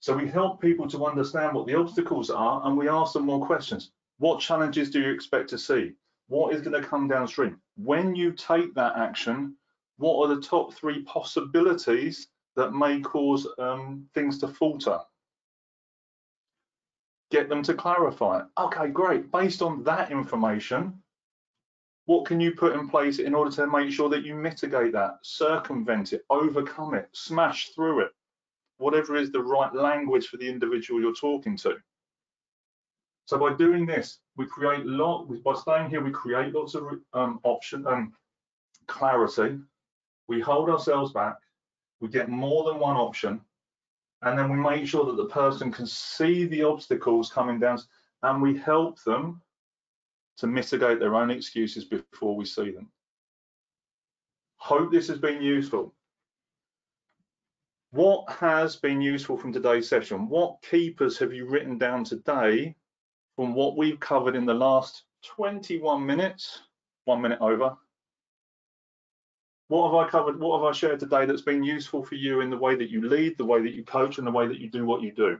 So 0.00 0.14
we 0.14 0.28
help 0.28 0.60
people 0.60 0.86
to 0.88 1.06
understand 1.06 1.54
what 1.54 1.66
the 1.66 1.76
obstacles 1.76 2.28
are 2.28 2.60
and 2.66 2.76
we 2.76 2.88
ask 2.88 3.14
them 3.14 3.24
more 3.24 3.46
questions. 3.46 3.90
What 4.18 4.40
challenges 4.40 4.90
do 4.90 5.00
you 5.00 5.10
expect 5.10 5.48
to 5.50 5.58
see? 5.58 5.92
What 6.28 6.54
is 6.54 6.60
going 6.60 6.80
to 6.80 6.86
come 6.86 7.08
downstream? 7.08 7.58
When 7.76 8.14
you 8.14 8.32
take 8.32 8.74
that 8.74 8.96
action, 8.96 9.56
what 9.96 10.18
are 10.18 10.34
the 10.34 10.42
top 10.42 10.74
three 10.74 11.02
possibilities 11.04 12.28
that 12.56 12.72
may 12.72 13.00
cause 13.00 13.46
um, 13.58 14.06
things 14.14 14.38
to 14.40 14.48
falter? 14.48 14.98
Get 17.30 17.48
them 17.48 17.62
to 17.62 17.74
clarify. 17.74 18.42
Okay, 18.58 18.88
great. 18.88 19.32
Based 19.32 19.62
on 19.62 19.82
that 19.84 20.10
information, 20.10 21.02
what 22.06 22.26
can 22.26 22.40
you 22.40 22.52
put 22.52 22.74
in 22.74 22.88
place 22.88 23.18
in 23.18 23.34
order 23.34 23.50
to 23.50 23.66
make 23.66 23.90
sure 23.90 24.08
that 24.10 24.24
you 24.24 24.34
mitigate 24.34 24.92
that, 24.92 25.18
circumvent 25.22 26.12
it, 26.12 26.24
overcome 26.28 26.94
it, 26.94 27.08
smash 27.12 27.70
through 27.70 28.00
it, 28.00 28.10
whatever 28.78 29.16
is 29.16 29.30
the 29.30 29.42
right 29.42 29.74
language 29.74 30.26
for 30.26 30.36
the 30.36 30.48
individual 30.48 31.00
you're 31.00 31.14
talking 31.14 31.56
to. 31.56 31.76
So 33.26 33.38
by 33.38 33.54
doing 33.54 33.86
this, 33.86 34.18
we 34.36 34.44
create 34.46 34.84
lot. 34.84 35.26
By 35.42 35.54
staying 35.54 35.88
here, 35.88 36.02
we 36.02 36.10
create 36.10 36.54
lots 36.54 36.74
of 36.74 36.84
um, 37.14 37.40
option 37.42 37.86
and 37.86 37.94
um, 37.94 38.12
clarity. 38.86 39.58
We 40.28 40.40
hold 40.40 40.68
ourselves 40.68 41.12
back. 41.12 41.36
We 42.00 42.08
get 42.08 42.28
more 42.28 42.64
than 42.64 42.78
one 42.78 42.96
option, 42.96 43.40
and 44.22 44.38
then 44.38 44.50
we 44.50 44.58
make 44.58 44.86
sure 44.86 45.06
that 45.06 45.16
the 45.16 45.26
person 45.26 45.72
can 45.72 45.86
see 45.86 46.44
the 46.44 46.64
obstacles 46.64 47.32
coming 47.32 47.58
down, 47.58 47.78
and 48.22 48.42
we 48.42 48.58
help 48.58 49.02
them 49.04 49.40
to 50.38 50.46
mitigate 50.46 50.98
their 50.98 51.14
own 51.14 51.30
excuses 51.30 51.84
before 51.84 52.36
we 52.36 52.44
see 52.44 52.70
them. 52.70 52.88
Hope 54.56 54.90
this 54.90 55.08
has 55.08 55.18
been 55.18 55.42
useful. 55.42 55.94
What 57.90 58.28
has 58.30 58.76
been 58.76 59.00
useful 59.00 59.36
from 59.36 59.52
today's 59.52 59.88
session? 59.88 60.28
What 60.28 60.62
keepers 60.62 61.16
have 61.18 61.32
you 61.32 61.46
written 61.46 61.78
down 61.78 62.02
today 62.02 62.74
from 63.36 63.54
what 63.54 63.76
we've 63.76 64.00
covered 64.00 64.34
in 64.34 64.46
the 64.46 64.54
last 64.54 65.04
21 65.24 66.04
minutes, 66.04 66.62
one 67.04 67.20
minute 67.20 67.40
over? 67.40 67.76
What 69.68 69.86
have 69.86 69.94
I 69.94 70.10
covered? 70.10 70.40
What 70.40 70.58
have 70.58 70.68
I 70.68 70.72
shared 70.72 70.98
today 70.98 71.24
that's 71.24 71.42
been 71.42 71.62
useful 71.62 72.04
for 72.04 72.16
you 72.16 72.40
in 72.40 72.50
the 72.50 72.58
way 72.58 72.74
that 72.74 72.90
you 72.90 73.06
lead, 73.06 73.38
the 73.38 73.44
way 73.44 73.62
that 73.62 73.74
you 73.74 73.84
coach, 73.84 74.18
and 74.18 74.26
the 74.26 74.32
way 74.32 74.46
that 74.48 74.58
you 74.58 74.68
do 74.70 74.84
what 74.84 75.02
you 75.02 75.12
do? 75.12 75.38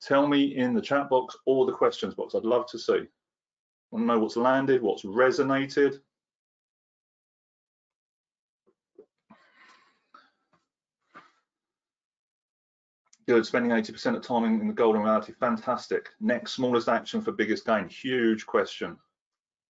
Tell 0.00 0.26
me 0.26 0.56
in 0.56 0.74
the 0.74 0.80
chat 0.80 1.10
box 1.10 1.36
or 1.46 1.66
the 1.66 1.72
questions 1.72 2.14
box. 2.14 2.34
I'd 2.34 2.44
love 2.44 2.66
to 2.66 2.78
see 2.78 3.06
want 3.92 4.02
to 4.04 4.06
know 4.06 4.18
what's 4.18 4.36
landed, 4.36 4.82
what's 4.82 5.04
resonated. 5.04 6.00
Good, 13.28 13.46
spending 13.46 13.70
80% 13.70 14.16
of 14.16 14.22
time 14.22 14.44
in 14.44 14.66
the 14.66 14.72
golden 14.72 15.02
reality, 15.02 15.32
fantastic. 15.38 16.08
Next 16.20 16.52
smallest 16.52 16.88
action 16.88 17.20
for 17.20 17.30
biggest 17.30 17.64
gain, 17.64 17.88
huge 17.88 18.46
question. 18.46 18.96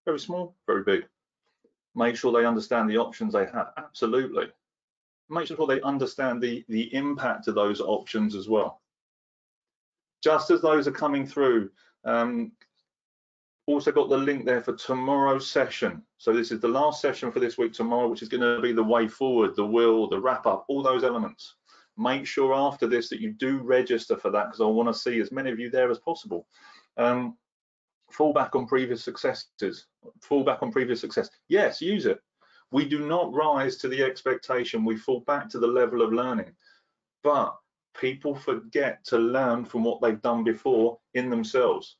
Very 0.06 0.20
small, 0.20 0.56
very 0.66 0.84
big. 0.84 1.06
Make 1.94 2.16
sure 2.16 2.32
they 2.32 2.46
understand 2.46 2.88
the 2.88 2.96
options 2.96 3.34
they 3.34 3.44
have, 3.46 3.72
absolutely. 3.76 4.46
Make 5.28 5.48
sure 5.48 5.66
they 5.66 5.82
understand 5.82 6.42
the, 6.42 6.64
the 6.68 6.94
impact 6.94 7.48
of 7.48 7.54
those 7.54 7.80
options 7.80 8.34
as 8.34 8.48
well. 8.48 8.80
Just 10.24 10.50
as 10.50 10.62
those 10.62 10.88
are 10.88 10.92
coming 10.92 11.26
through, 11.26 11.70
um, 12.04 12.52
also 13.66 13.92
got 13.92 14.08
the 14.08 14.16
link 14.16 14.44
there 14.44 14.60
for 14.60 14.74
tomorrow's 14.74 15.48
session. 15.48 16.02
So 16.18 16.32
this 16.32 16.50
is 16.50 16.60
the 16.60 16.68
last 16.68 17.00
session 17.00 17.30
for 17.30 17.40
this 17.40 17.58
week 17.58 17.72
tomorrow, 17.72 18.08
which 18.08 18.22
is 18.22 18.28
going 18.28 18.40
to 18.40 18.60
be 18.60 18.72
the 18.72 18.82
way 18.82 19.06
forward, 19.06 19.54
the 19.54 19.64
will, 19.64 20.08
the 20.08 20.20
wrap 20.20 20.46
up, 20.46 20.64
all 20.68 20.82
those 20.82 21.04
elements. 21.04 21.56
Make 21.96 22.26
sure 22.26 22.54
after 22.54 22.86
this 22.86 23.08
that 23.10 23.20
you 23.20 23.32
do 23.32 23.58
register 23.58 24.16
for 24.16 24.30
that 24.30 24.46
because 24.46 24.60
I 24.60 24.64
want 24.64 24.88
to 24.88 24.98
see 24.98 25.20
as 25.20 25.30
many 25.30 25.50
of 25.50 25.60
you 25.60 25.70
there 25.70 25.90
as 25.90 25.98
possible. 25.98 26.46
Um, 26.96 27.36
fall 28.10 28.32
back 28.32 28.56
on 28.56 28.66
previous 28.66 29.04
successes, 29.04 29.86
fall 30.20 30.42
back 30.42 30.62
on 30.62 30.72
previous 30.72 31.00
success. 31.00 31.30
Yes, 31.48 31.80
use 31.80 32.06
it. 32.06 32.20
We 32.72 32.88
do 32.88 33.06
not 33.06 33.32
rise 33.32 33.76
to 33.78 33.88
the 33.88 34.02
expectation, 34.02 34.84
we 34.84 34.96
fall 34.96 35.20
back 35.20 35.48
to 35.50 35.58
the 35.58 35.66
level 35.66 36.02
of 36.02 36.12
learning. 36.12 36.52
But 37.22 37.54
people 37.94 38.34
forget 38.34 39.04
to 39.04 39.18
learn 39.18 39.66
from 39.66 39.84
what 39.84 40.00
they've 40.00 40.22
done 40.22 40.42
before 40.42 40.98
in 41.14 41.30
themselves 41.30 41.98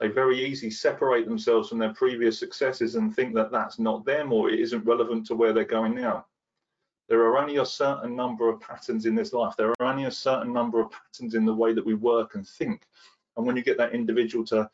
they 0.00 0.08
very 0.08 0.42
easily 0.42 0.70
separate 0.70 1.26
themselves 1.26 1.68
from 1.68 1.78
their 1.78 1.92
previous 1.92 2.38
successes 2.38 2.94
and 2.94 3.14
think 3.14 3.34
that 3.34 3.52
that's 3.52 3.78
not 3.78 4.06
them 4.06 4.32
or 4.32 4.48
it 4.48 4.58
isn't 4.58 4.86
relevant 4.86 5.26
to 5.26 5.34
where 5.34 5.52
they're 5.52 5.64
going 5.64 5.94
now. 5.94 6.24
There 7.08 7.20
are 7.22 7.36
only 7.36 7.56
a 7.56 7.66
certain 7.66 8.16
number 8.16 8.48
of 8.48 8.60
patterns 8.60 9.04
in 9.04 9.14
this 9.14 9.34
life. 9.34 9.54
There 9.58 9.70
are 9.70 9.86
only 9.86 10.04
a 10.04 10.10
certain 10.10 10.52
number 10.52 10.80
of 10.80 10.90
patterns 10.90 11.34
in 11.34 11.44
the 11.44 11.54
way 11.54 11.74
that 11.74 11.84
we 11.84 11.94
work 11.94 12.34
and 12.34 12.48
think. 12.48 12.86
And 13.36 13.46
when 13.46 13.56
you 13.56 13.62
get 13.62 13.76
that 13.76 13.94
individual 13.94 14.44
to 14.46 14.60
um, 14.60 14.68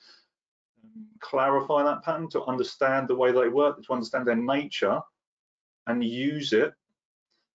clarify 1.21 1.83
that 1.83 2.05
pattern, 2.05 2.29
to 2.31 2.45
understand 2.45 3.09
the 3.09 3.17
way 3.17 3.33
they 3.33 3.49
work, 3.49 3.83
to 3.83 3.93
understand 3.93 4.27
their 4.27 4.37
nature 4.37 5.01
and 5.89 6.05
use 6.05 6.53
it, 6.53 6.73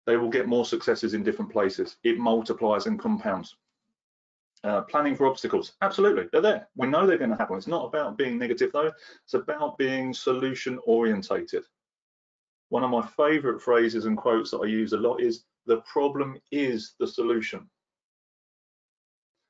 they 0.05 0.17
will 0.17 0.29
get 0.29 0.47
more 0.47 0.65
successes 0.65 1.13
in 1.13 1.23
different 1.23 1.51
places. 1.51 1.95
It 2.03 2.17
multiplies 2.17 2.87
and 2.87 2.99
compounds. 2.99 3.55
Uh, 4.63 4.81
planning 4.81 5.15
for 5.15 5.25
obstacles, 5.25 5.73
absolutely, 5.81 6.27
they're 6.31 6.41
there. 6.41 6.67
We 6.75 6.87
know 6.87 7.07
they're 7.07 7.17
going 7.17 7.31
to 7.31 7.35
happen. 7.35 7.57
It's 7.57 7.65
not 7.65 7.85
about 7.85 8.17
being 8.17 8.37
negative 8.37 8.71
though, 8.71 8.91
it's 9.23 9.33
about 9.33 9.77
being 9.77 10.13
solution 10.13 10.79
orientated. 10.85 11.63
One 12.69 12.83
of 12.83 12.91
my 12.91 13.05
favorite 13.05 13.61
phrases 13.61 14.05
and 14.05 14.15
quotes 14.15 14.51
that 14.51 14.59
I 14.59 14.67
use 14.67 14.93
a 14.93 14.97
lot 14.97 15.19
is 15.19 15.45
the 15.65 15.81
problem 15.81 16.39
is 16.51 16.93
the 16.99 17.07
solution. 17.07 17.67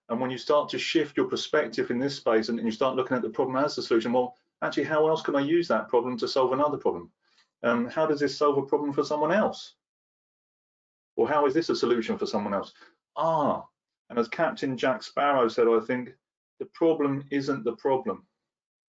And 0.09 0.19
when 0.19 0.31
you 0.31 0.37
start 0.37 0.69
to 0.69 0.79
shift 0.79 1.15
your 1.15 1.27
perspective 1.27 1.91
in 1.91 1.99
this 1.99 2.15
space 2.15 2.49
and, 2.49 2.59
you 2.59 2.71
start 2.71 2.95
looking 2.95 3.15
at 3.15 3.23
the 3.23 3.29
problem 3.29 3.55
as 3.55 3.75
the 3.75 3.81
solution, 3.81 4.11
well, 4.11 4.35
actually, 4.61 4.83
how 4.83 5.07
else 5.07 5.21
can 5.21 5.35
I 5.35 5.41
use 5.41 5.67
that 5.67 5.87
problem 5.87 6.17
to 6.17 6.27
solve 6.27 6.51
another 6.51 6.77
problem? 6.77 7.11
Um, 7.63 7.85
how 7.87 8.05
does 8.05 8.19
this 8.19 8.37
solve 8.37 8.57
a 8.57 8.63
problem 8.63 8.91
for 8.91 9.03
someone 9.03 9.31
else? 9.31 9.75
Or 11.15 11.29
how 11.29 11.45
is 11.45 11.53
this 11.53 11.69
a 11.69 11.75
solution 11.75 12.17
for 12.17 12.25
someone 12.25 12.53
else? 12.53 12.73
Ah, 13.15 13.65
and 14.11 14.19
as 14.19 14.27
Captain 14.27 14.77
Jack 14.77 15.03
Sparrow 15.03 15.47
said, 15.47 15.67
I 15.69 15.79
think 15.79 16.09
the 16.59 16.65
problem 16.73 17.23
isn't 17.31 17.63
the 17.63 17.77
problem. 17.77 18.25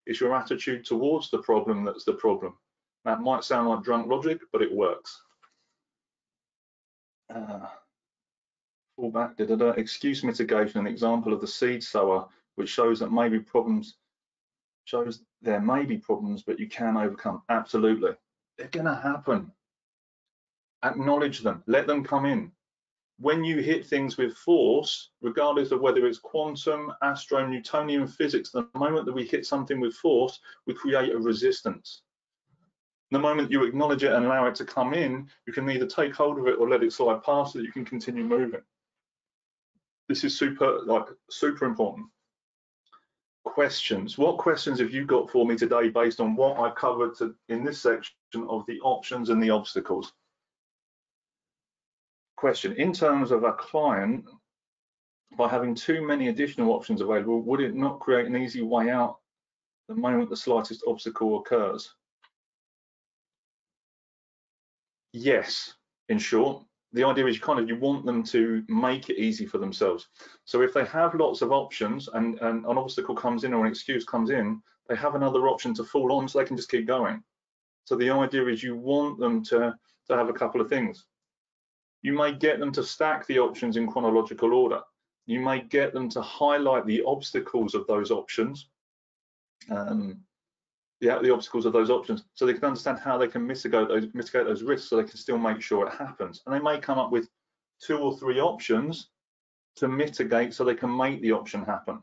It's 0.06 0.18
your 0.18 0.35
attitude 0.35 0.87
towards 0.87 1.30
the 1.30 1.42
problem 1.42 1.85
that's 1.85 2.06
the 2.06 2.14
problem. 2.14 2.56
That 3.04 3.20
might 3.20 3.44
sound 3.44 3.68
like 3.68 3.83
drunk 3.83 4.09
logic, 4.09 4.40
but 4.50 4.62
it 4.62 4.74
works. 4.74 5.20
Uh, 7.28 7.66
fall 8.96 9.11
back, 9.11 9.37
da, 9.37 9.44
da, 9.44 9.56
da. 9.56 9.70
excuse 9.72 10.24
mitigation, 10.24 10.80
an 10.80 10.87
example 10.87 11.35
of 11.35 11.42
the 11.42 11.46
seed 11.46 11.85
sower, 11.85 12.26
which 12.54 12.70
shows 12.70 12.98
that 13.00 13.12
maybe 13.12 13.38
problems, 13.40 13.96
shows 14.85 15.22
there 15.42 15.61
may 15.61 15.85
be 15.85 15.98
problems, 15.98 16.42
but 16.42 16.59
you 16.59 16.66
can 16.66 16.96
overcome. 16.96 17.42
Absolutely. 17.50 18.12
They're 18.56 18.68
gonna 18.68 18.98
happen. 18.98 19.52
Acknowledge 20.83 21.40
them, 21.40 21.62
let 21.66 21.87
them 21.87 22.02
come 22.02 22.24
in 22.24 22.52
when 23.20 23.44
you 23.44 23.59
hit 23.59 23.87
things 23.87 24.16
with 24.16 24.35
force, 24.35 25.11
regardless 25.20 25.72
of 25.72 25.83
whether 25.83 26.06
it's 26.06 26.18
quantum, 26.18 26.90
astro, 27.02 27.46
Newtonian 27.46 28.06
physics, 28.06 28.50
the 28.50 28.66
moment 28.74 29.04
that 29.04 29.12
we 29.12 29.26
hit 29.26 29.44
something 29.44 29.78
with 29.78 29.94
force, 29.94 30.40
we 30.66 30.72
create 30.72 31.12
a 31.12 31.18
resistance. 31.18 32.00
The 33.11 33.18
moment 33.18 33.50
you 33.50 33.64
acknowledge 33.64 34.04
it 34.04 34.12
and 34.12 34.24
allow 34.24 34.46
it 34.46 34.54
to 34.56 34.64
come 34.64 34.94
in, 34.94 35.28
you 35.46 35.52
can 35.52 35.68
either 35.68 35.87
take 35.87 36.14
hold 36.14 36.38
of 36.38 36.46
it 36.46 36.59
or 36.59 36.68
let 36.68 36.83
it 36.83 36.94
slide 36.94 37.22
past 37.22 37.52
so 37.52 37.59
that 37.59 37.64
you 37.66 37.72
can 37.72 37.85
continue 37.85 38.24
moving. 38.24 38.62
This 40.09 40.24
is 40.24 40.38
super, 40.38 40.80
like, 40.87 41.06
super 41.28 41.66
important. 41.66 42.06
Questions. 43.44 44.16
What 44.16 44.38
questions 44.38 44.80
have 44.80 44.92
you 44.92 45.04
got 45.04 45.30
for 45.30 45.44
me 45.44 45.56
today 45.56 45.88
based 45.88 46.20
on 46.20 46.37
what 46.37 46.59
I've 46.59 46.74
covered 46.74 47.16
to, 47.18 47.35
in 47.50 47.64
this 47.64 47.83
section 47.83 48.14
of 48.48 48.64
the 48.66 48.80
options 48.80 49.28
and 49.28 49.42
the 49.42 49.50
obstacles? 49.50 50.12
Question, 52.40 52.72
in 52.79 52.90
terms 52.90 53.31
of 53.33 53.44
a 53.44 53.53
client, 53.53 54.24
by 55.37 55.46
having 55.46 55.74
too 55.74 56.00
many 56.00 56.29
additional 56.29 56.72
options 56.72 57.03
available, 57.03 57.42
would 57.42 57.61
it 57.61 57.74
not 57.74 58.00
create 58.00 58.26
an 58.26 58.35
easy 58.35 58.62
way 58.62 58.88
out 58.88 59.18
the 59.88 59.94
moment 59.94 60.31
the 60.31 60.37
slightest 60.37 60.83
obstacle 60.87 61.38
occurs? 61.38 61.94
Yes, 65.12 65.74
in 66.09 66.18
short, 66.18 66.64
the 66.94 67.05
idea 67.05 67.26
is 67.26 67.38
kind 67.38 67.61
of 67.61 67.68
you 67.68 67.76
want 67.76 68.07
them 68.07 68.22
to 68.24 68.64
make 68.68 69.11
it 69.11 69.20
easy 69.20 69.44
for 69.44 69.59
themselves. 69.59 70.09
So 70.46 70.62
if 70.62 70.72
they 70.72 70.87
have 70.87 71.14
lots 71.14 71.42
of 71.42 71.53
options 71.53 72.09
and, 72.14 72.38
and 72.40 72.64
an 72.64 72.79
obstacle 72.79 73.14
comes 73.14 73.44
in 73.44 73.53
or 73.53 73.66
an 73.66 73.70
excuse 73.70 74.07
comes 74.07 74.31
in, 74.31 74.62
they 74.88 74.96
have 74.96 75.14
another 75.14 75.46
option 75.46 75.74
to 75.74 75.85
fall 75.85 76.14
on 76.14 76.26
so 76.26 76.38
they 76.38 76.46
can 76.46 76.57
just 76.57 76.70
keep 76.70 76.87
going. 76.87 77.22
So 77.85 77.96
the 77.96 78.09
idea 78.09 78.46
is 78.46 78.62
you 78.62 78.76
want 78.76 79.20
them 79.20 79.44
to, 79.44 79.74
to 80.09 80.16
have 80.16 80.31
a 80.31 80.33
couple 80.33 80.62
of 80.62 80.70
things. 80.70 81.05
You 82.02 82.12
may 82.12 82.32
get 82.32 82.58
them 82.58 82.72
to 82.72 82.82
stack 82.82 83.26
the 83.26 83.38
options 83.38 83.76
in 83.76 83.86
chronological 83.86 84.54
order. 84.54 84.80
You 85.26 85.40
may 85.40 85.60
get 85.60 85.92
them 85.92 86.08
to 86.10 86.22
highlight 86.22 86.86
the 86.86 87.02
obstacles 87.06 87.74
of 87.74 87.86
those 87.86 88.10
options, 88.10 88.68
um, 89.70 90.18
the, 91.00 91.18
the 91.22 91.32
obstacles 91.32 91.66
of 91.66 91.72
those 91.72 91.90
options, 91.90 92.24
so 92.34 92.46
they 92.46 92.54
can 92.54 92.64
understand 92.64 92.98
how 92.98 93.18
they 93.18 93.28
can 93.28 93.46
mitigate 93.46 93.88
those, 93.88 94.06
mitigate 94.14 94.46
those 94.46 94.62
risks 94.62 94.88
so 94.88 94.96
they 94.96 95.04
can 95.04 95.18
still 95.18 95.38
make 95.38 95.60
sure 95.60 95.86
it 95.86 95.94
happens. 95.94 96.42
And 96.46 96.54
they 96.54 96.60
may 96.60 96.78
come 96.78 96.98
up 96.98 97.12
with 97.12 97.28
two 97.80 97.98
or 97.98 98.16
three 98.16 98.40
options 98.40 99.10
to 99.76 99.88
mitigate 99.88 100.54
so 100.54 100.64
they 100.64 100.74
can 100.74 100.94
make 100.94 101.20
the 101.22 101.32
option 101.32 101.64
happen. 101.64 102.00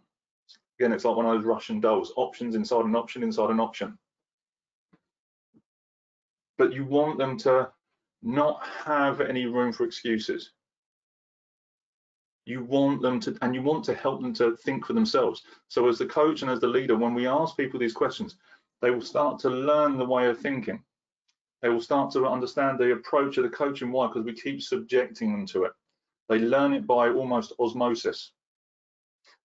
Again, 0.80 0.94
it's 0.94 1.06
like 1.06 1.16
one 1.16 1.26
of 1.26 1.34
those 1.34 1.46
Russian 1.46 1.80
dolls, 1.80 2.14
options 2.16 2.56
inside 2.56 2.86
an 2.86 2.96
option 2.96 3.24
inside 3.24 3.50
an 3.50 3.60
option. 3.60 3.98
But 6.58 6.72
you 6.72 6.86
want 6.86 7.18
them 7.18 7.38
to 7.40 7.72
not 8.22 8.66
have 8.86 9.22
any 9.22 9.46
room 9.46 9.72
for 9.72 9.86
excuses. 9.86 10.52
You 12.46 12.64
want 12.64 13.02
them 13.02 13.20
to, 13.22 13.38
and 13.42 13.54
you 13.54 13.62
want 13.62 13.84
to 13.86 13.94
help 13.94 14.22
them 14.22 14.34
to 14.36 14.56
think 14.58 14.86
for 14.86 14.94
themselves. 14.94 15.44
So 15.68 15.88
as 15.88 15.98
the 15.98 16.06
coach 16.06 16.42
and 16.42 16.52
as 16.52 16.62
the 16.62 16.68
leader, 16.68 16.96
when 16.96 17.14
we 17.14 17.28
ask 17.28 17.58
people 17.58 17.80
these 17.80 17.94
questions, 17.94 18.36
they 18.82 18.92
will 18.92 19.02
start 19.02 19.40
to 19.40 19.50
learn 19.50 19.98
the 19.98 20.06
way 20.06 20.28
of 20.28 20.40
thinking. 20.40 20.82
They 21.62 21.70
will 21.70 21.82
start 21.82 22.12
to 22.12 22.28
understand 22.28 22.80
the 22.80 22.94
approach 22.94 23.38
of 23.38 23.44
the 23.44 23.50
coaching. 23.50 23.92
Why? 23.92 24.08
Because 24.08 24.24
we 24.24 24.34
keep 24.34 24.62
subjecting 24.62 25.32
them 25.32 25.46
to 25.48 25.66
it. 25.66 25.72
They 26.30 26.40
learn 26.40 26.74
it 26.74 26.86
by 26.86 27.10
almost 27.10 27.54
osmosis. 27.60 28.32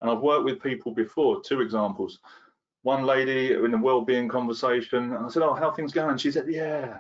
And 0.01 0.11
I've 0.11 0.21
worked 0.21 0.45
with 0.45 0.63
people 0.63 0.93
before, 0.93 1.41
two 1.43 1.61
examples. 1.61 2.19
One 2.83 3.05
lady 3.05 3.53
in 3.53 3.75
a 3.75 3.79
well-being 3.79 4.29
conversation, 4.29 5.13
and 5.13 5.25
I 5.27 5.29
said, 5.29 5.43
oh, 5.43 5.55
how 5.55 5.71
things 5.71 5.93
going? 5.93 6.19
She 6.19 6.31
said, 6.31 6.47
yeah, 6.49 6.99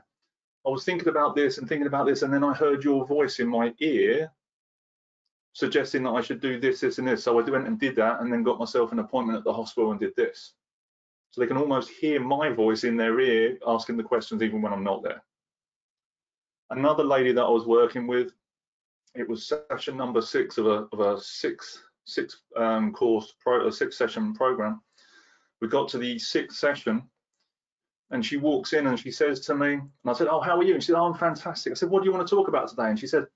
I 0.66 0.70
was 0.70 0.85
thinking 0.85 1.09
about 1.09 1.35
this 1.35 1.59
and 1.59 1.68
thinking 1.68 1.87
about 1.87 2.07
this, 2.07 2.22
and 2.22 2.33
then 2.33 2.44
I 2.44 2.53
heard 2.53 2.85
your 2.85 3.07
voice 3.07 3.40
in 3.40 3.48
my 3.48 3.75
ear 3.81 4.31
suggesting 5.55 6.03
that 6.05 6.11
I 6.11 6.22
should 6.22 6.40
do 6.40 6.59
this, 6.59 6.81
this, 6.81 6.98
and 6.98 7.07
this. 7.07 7.25
So 7.25 7.38
I 7.38 7.42
went 7.42 7.66
and 7.66 7.79
did 7.79 7.96
that, 7.96 8.20
and 8.20 8.33
then 8.33 8.42
got 8.42 8.59
myself 8.59 8.92
an 8.92 9.01
appointment 9.01 9.38
at 9.38 9.44
the 9.44 9.53
hospital 9.53 9.90
and 9.90 10.01
did 10.01 10.16
this. 10.16 10.55
So 11.31 11.40
they 11.40 11.46
can 11.46 11.57
almost 11.57 11.90
hear 11.90 12.20
my 12.20 12.51
voice 12.51 12.85
in 12.85 12.96
their 12.96 13.18
ear 13.20 13.59
asking 13.66 13.96
the 13.96 14.03
questions 14.03 14.42
even 14.42 14.62
when 14.62 14.72
I'm 14.72 14.85
not 14.85 15.03
there. 15.03 15.22
Another 16.70 17.05
lady 17.05 17.33
that 17.33 17.42
I 17.42 17.48
was 17.48 17.66
working 17.66 18.07
with, 18.07 18.33
it 19.14 19.29
was 19.29 19.53
session 19.70 19.96
number 19.96 20.22
six 20.22 20.59
of 20.59 20.66
a, 20.66 20.87
of 20.92 21.01
a 21.01 21.20
six 21.20 21.83
six 22.05 22.42
um, 22.57 22.92
course 22.92 23.35
pro, 23.40 23.66
a 23.66 23.72
six 23.72 23.96
session 23.96 24.35
program. 24.35 24.81
We 25.61 25.68
got 25.68 25.88
to 25.90 25.98
the 25.98 26.18
sixth 26.18 26.59
session 26.59 27.03
and 28.12 28.25
she 28.25 28.37
walks 28.37 28.75
in 28.75 28.87
and 28.87 28.98
she 28.98 29.11
says 29.11 29.40
to 29.40 29.55
me, 29.55 29.72
and 29.72 29.90
I 30.07 30.12
said, 30.12 30.29
oh, 30.29 30.40
how 30.40 30.59
are 30.59 30.62
you? 30.62 30.75
And 30.75 30.83
she 30.83 30.88
said, 30.88 30.98
oh, 30.98 31.07
I'm 31.07 31.14
fantastic. 31.14 31.72
I 31.72 31.75
said, 31.75 31.88
what 31.88 32.03
do 32.03 32.09
you 32.09 32.14
want 32.14 32.27
to 32.27 32.35
talk 32.35 32.46
about 32.46 32.68
today? 32.68 32.90
And 32.90 32.98
she 32.98 33.07
said, 33.07 33.27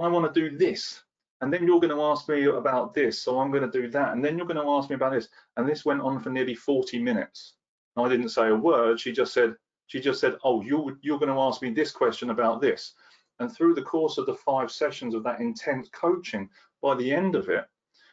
I 0.00 0.06
want 0.08 0.32
to 0.32 0.40
do 0.40 0.56
this. 0.56 1.02
And 1.40 1.50
then 1.50 1.66
you're 1.66 1.80
going 1.80 1.96
to 1.96 2.02
ask 2.02 2.28
me 2.28 2.44
about 2.44 2.92
this. 2.92 3.22
So 3.22 3.40
I'm 3.40 3.50
going 3.50 3.68
to 3.68 3.80
do 3.80 3.88
that. 3.88 4.12
And 4.12 4.22
then 4.22 4.36
you're 4.36 4.46
going 4.46 4.62
to 4.62 4.70
ask 4.70 4.90
me 4.90 4.96
about 4.96 5.12
this. 5.12 5.28
And 5.56 5.66
this 5.66 5.86
went 5.86 6.02
on 6.02 6.20
for 6.20 6.28
nearly 6.28 6.54
40 6.54 7.02
minutes. 7.02 7.54
And 7.96 8.04
I 8.04 8.10
didn't 8.10 8.28
say 8.28 8.48
a 8.48 8.54
word. 8.54 9.00
She 9.00 9.10
just 9.10 9.32
said, 9.32 9.54
she 9.86 10.00
just 10.00 10.20
said, 10.20 10.36
oh, 10.44 10.60
you, 10.60 10.98
you're 11.00 11.18
going 11.18 11.34
to 11.34 11.40
ask 11.40 11.62
me 11.62 11.70
this 11.70 11.90
question 11.90 12.28
about 12.28 12.60
this. 12.60 12.92
And 13.38 13.50
through 13.50 13.74
the 13.74 13.82
course 13.82 14.18
of 14.18 14.26
the 14.26 14.34
five 14.34 14.70
sessions 14.70 15.14
of 15.14 15.24
that 15.24 15.40
intense 15.40 15.88
coaching, 15.94 16.50
by 16.82 16.94
the 16.94 17.10
end 17.10 17.36
of 17.36 17.48
it, 17.48 17.64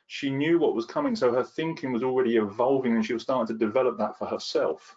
she 0.07 0.29
knew 0.29 0.57
what 0.57 0.73
was 0.73 0.85
coming. 0.85 1.17
So 1.17 1.33
her 1.33 1.43
thinking 1.43 1.91
was 1.91 2.01
already 2.01 2.37
evolving 2.37 2.95
and 2.95 3.05
she 3.05 3.13
was 3.13 3.23
starting 3.23 3.53
to 3.53 3.65
develop 3.65 3.97
that 3.97 4.17
for 4.17 4.25
herself 4.25 4.95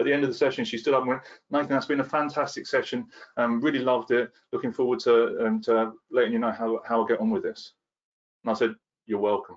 at 0.00 0.06
the 0.06 0.12
end 0.12 0.24
of 0.24 0.30
the 0.30 0.34
session, 0.34 0.64
she 0.64 0.78
stood 0.78 0.94
up 0.94 1.02
and 1.02 1.10
went, 1.10 1.22
Nathan, 1.50 1.68
that's 1.68 1.84
been 1.84 2.00
a 2.00 2.04
fantastic 2.04 2.66
session. 2.66 3.06
Um, 3.36 3.60
really 3.60 3.80
loved 3.80 4.10
it. 4.12 4.32
Looking 4.50 4.72
forward 4.72 4.98
to, 5.00 5.46
um, 5.46 5.60
to 5.62 5.92
letting 6.10 6.32
you 6.32 6.38
know 6.38 6.50
how, 6.50 6.80
how 6.88 7.04
I 7.04 7.06
get 7.06 7.20
on 7.20 7.28
with 7.28 7.42
this. 7.42 7.74
And 8.42 8.50
I 8.50 8.54
said, 8.54 8.74
you're 9.06 9.20
welcome. 9.20 9.56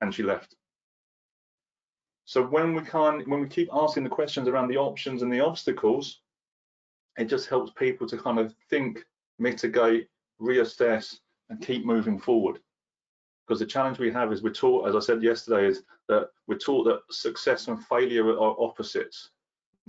And 0.00 0.14
she 0.14 0.22
left. 0.22 0.54
So 2.24 2.46
when 2.46 2.74
we 2.74 2.82
can 2.82 3.22
when 3.28 3.40
we 3.40 3.48
keep 3.48 3.68
asking 3.72 4.04
the 4.04 4.10
questions 4.10 4.46
around 4.46 4.68
the 4.68 4.76
options 4.76 5.22
and 5.22 5.32
the 5.32 5.40
obstacles, 5.40 6.20
it 7.18 7.24
just 7.24 7.48
helps 7.48 7.72
people 7.72 8.06
to 8.06 8.16
kind 8.16 8.38
of 8.38 8.54
think, 8.70 9.04
mitigate, 9.40 10.06
reassess, 10.40 11.16
and 11.48 11.60
keep 11.60 11.84
moving 11.84 12.20
forward. 12.20 12.60
Because 13.44 13.58
the 13.58 13.66
challenge 13.66 13.98
we 13.98 14.12
have 14.12 14.32
is 14.32 14.44
we're 14.44 14.50
taught, 14.50 14.88
as 14.88 14.94
I 14.94 15.00
said 15.00 15.24
yesterday, 15.24 15.66
is 15.66 15.82
that 16.08 16.28
we're 16.46 16.58
taught 16.58 16.84
that 16.84 17.00
success 17.10 17.66
and 17.66 17.84
failure 17.86 18.30
are 18.30 18.56
opposites 18.60 19.30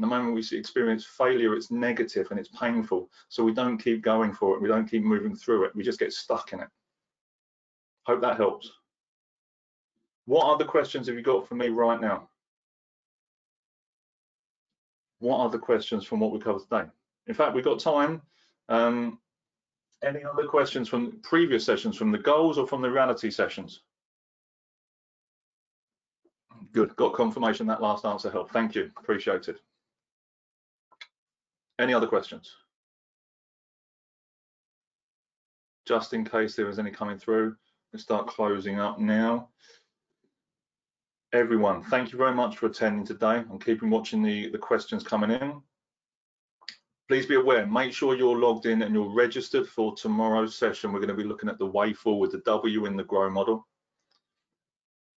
the 0.01 0.07
moment 0.07 0.33
we 0.33 0.57
experience 0.57 1.05
failure, 1.05 1.53
it's 1.53 1.71
negative 1.71 2.27
and 2.31 2.39
it's 2.39 2.49
painful. 2.49 3.09
So 3.29 3.43
we 3.43 3.53
don't 3.53 3.77
keep 3.77 4.01
going 4.01 4.33
for 4.33 4.55
it. 4.55 4.61
We 4.61 4.67
don't 4.67 4.89
keep 4.89 5.03
moving 5.03 5.35
through 5.35 5.65
it. 5.65 5.75
We 5.75 5.83
just 5.83 5.99
get 5.99 6.13
stuck 6.13 6.53
in 6.53 6.61
it. 6.61 6.67
Hope 8.05 8.21
that 8.21 8.37
helps. 8.37 8.71
What 10.25 10.53
other 10.53 10.65
questions 10.65 11.07
have 11.07 11.15
you 11.15 11.21
got 11.21 11.47
for 11.47 11.55
me 11.55 11.69
right 11.69 11.99
now? 11.99 12.29
What 15.19 15.39
other 15.39 15.59
questions 15.59 16.05
from 16.05 16.19
what 16.19 16.31
we 16.31 16.39
covered 16.39 16.63
today? 16.63 16.89
In 17.27 17.33
fact, 17.33 17.53
we've 17.53 17.63
got 17.63 17.79
time. 17.79 18.21
Um, 18.69 19.19
any 20.03 20.23
other 20.23 20.45
questions 20.45 20.89
from 20.89 21.19
previous 21.21 21.63
sessions, 21.63 21.95
from 21.95 22.11
the 22.11 22.17
goals 22.17 22.57
or 22.57 22.65
from 22.65 22.81
the 22.81 22.89
reality 22.89 23.29
sessions? 23.29 23.81
Good, 26.71 26.95
got 26.95 27.13
confirmation 27.13 27.67
that 27.67 27.81
last 27.81 28.05
answer 28.05 28.31
helped. 28.31 28.51
Thank 28.51 28.73
you, 28.73 28.89
appreciate 28.97 29.47
it. 29.47 29.57
Any 31.81 31.95
other 31.95 32.05
questions? 32.05 32.55
Just 35.87 36.13
in 36.13 36.23
case 36.23 36.55
there 36.55 36.69
is 36.69 36.77
any 36.77 36.91
coming 36.91 37.17
through, 37.17 37.55
let's 37.91 38.03
start 38.03 38.27
closing 38.27 38.79
up 38.79 38.99
now. 38.99 39.49
Everyone, 41.33 41.81
thank 41.81 42.11
you 42.11 42.19
very 42.19 42.35
much 42.35 42.57
for 42.57 42.67
attending 42.67 43.03
today 43.03 43.37
and 43.37 43.63
keeping 43.63 43.89
watching 43.89 44.21
the, 44.21 44.49
the 44.49 44.59
questions 44.59 45.01
coming 45.01 45.31
in. 45.31 45.59
Please 47.07 47.25
be 47.25 47.35
aware, 47.35 47.65
make 47.65 47.93
sure 47.93 48.15
you're 48.15 48.37
logged 48.37 48.67
in 48.67 48.83
and 48.83 48.93
you're 48.93 49.11
registered 49.11 49.67
for 49.67 49.95
tomorrow's 49.95 50.55
session. 50.55 50.93
We're 50.93 50.99
going 50.99 51.09
to 51.09 51.15
be 51.15 51.23
looking 51.23 51.49
at 51.49 51.57
the 51.57 51.65
way 51.65 51.93
forward, 51.93 52.31
the 52.31 52.43
W 52.45 52.85
in 52.85 52.95
the 52.95 53.03
GROW 53.03 53.31
model. 53.31 53.67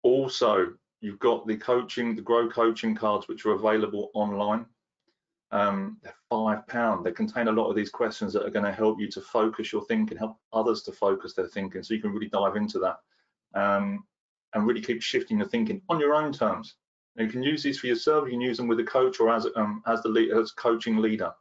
Also, 0.04 0.74
you've 1.00 1.20
got 1.20 1.48
the 1.48 1.58
coaching, 1.58 2.16
the 2.16 2.22
GROW 2.22 2.50
coaching 2.50 2.94
cards, 2.94 3.28
which 3.28 3.48
are 3.48 3.54
available 3.54 4.12
online. 4.14 4.68
Um, 5.52 5.98
they're 6.02 6.16
five 6.30 6.66
pound. 6.68 7.06
They 7.06 7.12
contain 7.12 7.50
a 7.50 7.52
lot 7.52 7.70
of 7.70 7.76
these 7.76 7.90
questions 7.90 8.32
that 8.34 8.46
are 8.46 8.52
going 8.52 8.66
to 8.66 8.72
help 8.72 9.00
you 9.00 9.10
to 9.10 9.22
focus 9.22 9.72
your 9.74 9.84
thinking, 9.86 10.18
help 10.18 10.38
others 10.54 10.82
to 10.84 10.92
focus 10.92 11.34
their 11.34 11.48
thinking, 11.48 11.84
so 11.84 11.94
you 11.94 12.02
can 12.02 12.12
really 12.12 12.30
dive 12.30 12.56
into 12.56 12.80
that 12.80 12.98
um, 13.54 14.06
and 14.54 14.66
really 14.66 14.82
keep 14.82 15.02
shifting 15.02 15.40
your 15.40 15.48
thinking 15.48 15.82
on 15.90 16.00
your 16.00 16.14
own 16.14 16.32
terms. 16.32 16.76
you 17.18 17.28
can 17.28 17.44
use 17.44 17.64
these 17.64 17.80
for 17.80 17.88
yourself. 17.88 18.26
You 18.26 18.32
can 18.32 18.42
use 18.42 18.58
them 18.58 18.68
with 18.68 18.80
a 18.80 18.86
coach 18.86 19.20
or 19.20 19.30
as 19.30 19.46
um, 19.56 19.84
as 19.88 20.02
the 20.04 20.10
lead, 20.10 20.32
as 20.32 20.52
coaching 20.52 20.98
leader. 20.98 21.32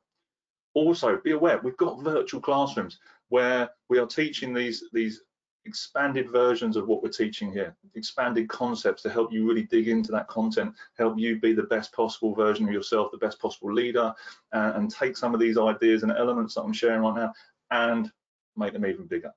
Also, 0.75 1.21
be 1.23 1.33
aware 1.33 1.61
we've 1.63 1.77
got 1.77 2.03
virtual 2.03 2.41
classrooms 2.41 2.99
where 3.29 3.71
we 3.89 3.99
are 3.99 4.07
teaching 4.07 4.53
these 4.53 4.85
these 4.93 5.23
expanded 5.67 6.31
versions 6.31 6.77
of 6.77 6.89
what 6.89 7.03
we're 7.03 7.11
teaching 7.11 7.53
here, 7.53 7.77
expanded 7.95 8.49
concepts 8.49 9.03
to 9.03 9.11
help 9.11 9.33
you 9.33 9.47
really 9.47 9.65
dig 9.65 9.89
into 9.89 10.11
that 10.13 10.29
content, 10.29 10.75
help 10.97 11.19
you 11.19 11.39
be 11.39 11.53
the 11.53 11.65
best 11.65 11.93
possible 11.93 12.35
version 12.35 12.67
of 12.67 12.73
yourself, 12.73 13.11
the 13.11 13.19
best 13.19 13.39
possible 13.41 13.73
leader, 13.73 14.13
uh, 14.53 14.73
and 14.75 14.91
take 14.91 15.17
some 15.17 15.35
of 15.35 15.41
these 15.41 15.59
ideas 15.59 16.03
and 16.03 16.13
elements 16.13 16.55
that 16.55 16.63
I'm 16.63 16.73
sharing 16.73 17.03
right 17.03 17.17
now 17.17 17.33
and 17.71 18.11
make 18.57 18.73
them 18.73 18.87
even 18.87 19.07
bigger. 19.07 19.33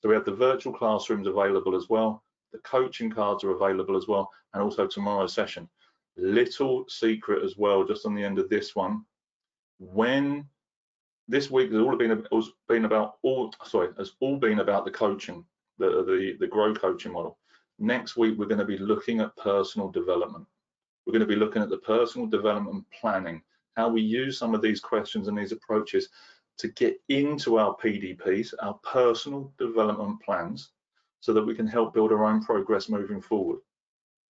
So 0.00 0.08
we 0.08 0.14
have 0.14 0.24
the 0.24 0.34
virtual 0.34 0.72
classrooms 0.72 1.26
available 1.26 1.76
as 1.76 1.88
well. 1.88 2.22
The 2.52 2.58
coaching 2.58 3.10
cards 3.10 3.42
are 3.44 3.50
available 3.50 3.96
as 3.96 4.06
well, 4.06 4.30
and 4.52 4.62
also 4.62 4.86
tomorrow's 4.86 5.32
session. 5.32 5.68
Little 6.16 6.84
secret 6.88 7.42
as 7.42 7.56
well, 7.56 7.84
just 7.84 8.06
on 8.06 8.14
the 8.14 8.22
end 8.22 8.38
of 8.38 8.48
this 8.48 8.76
one. 8.76 9.04
When 9.78 10.46
this 11.28 11.50
week 11.50 11.72
has 11.72 11.80
all 11.80 11.96
been 11.96 12.24
has 12.32 12.50
been 12.68 12.84
about 12.84 13.16
all 13.22 13.52
sorry 13.64 13.88
has 13.98 14.12
all 14.20 14.36
been 14.36 14.60
about 14.60 14.84
the 14.84 14.90
coaching 14.90 15.44
the 15.78 16.04
the 16.04 16.36
the 16.40 16.46
grow 16.46 16.74
coaching 16.74 17.12
model. 17.12 17.38
Next 17.78 18.16
week 18.16 18.38
we're 18.38 18.46
going 18.46 18.58
to 18.58 18.64
be 18.64 18.78
looking 18.78 19.20
at 19.20 19.36
personal 19.36 19.90
development. 19.90 20.46
We're 21.06 21.12
going 21.12 21.28
to 21.28 21.34
be 21.34 21.36
looking 21.36 21.62
at 21.62 21.70
the 21.70 21.78
personal 21.78 22.26
development 22.26 22.84
planning 22.98 23.42
how 23.76 23.88
we 23.88 24.00
use 24.00 24.38
some 24.38 24.54
of 24.54 24.62
these 24.62 24.80
questions 24.80 25.26
and 25.26 25.36
these 25.36 25.50
approaches 25.50 26.08
to 26.58 26.68
get 26.68 27.00
into 27.08 27.58
our 27.58 27.76
pdps 27.76 28.54
our 28.60 28.78
personal 28.84 29.52
development 29.58 30.22
plans 30.22 30.70
so 31.20 31.32
that 31.32 31.44
we 31.44 31.54
can 31.54 31.66
help 31.66 31.94
build 31.94 32.12
our 32.12 32.24
own 32.24 32.44
progress 32.44 32.88
moving 32.88 33.20
forward. 33.20 33.58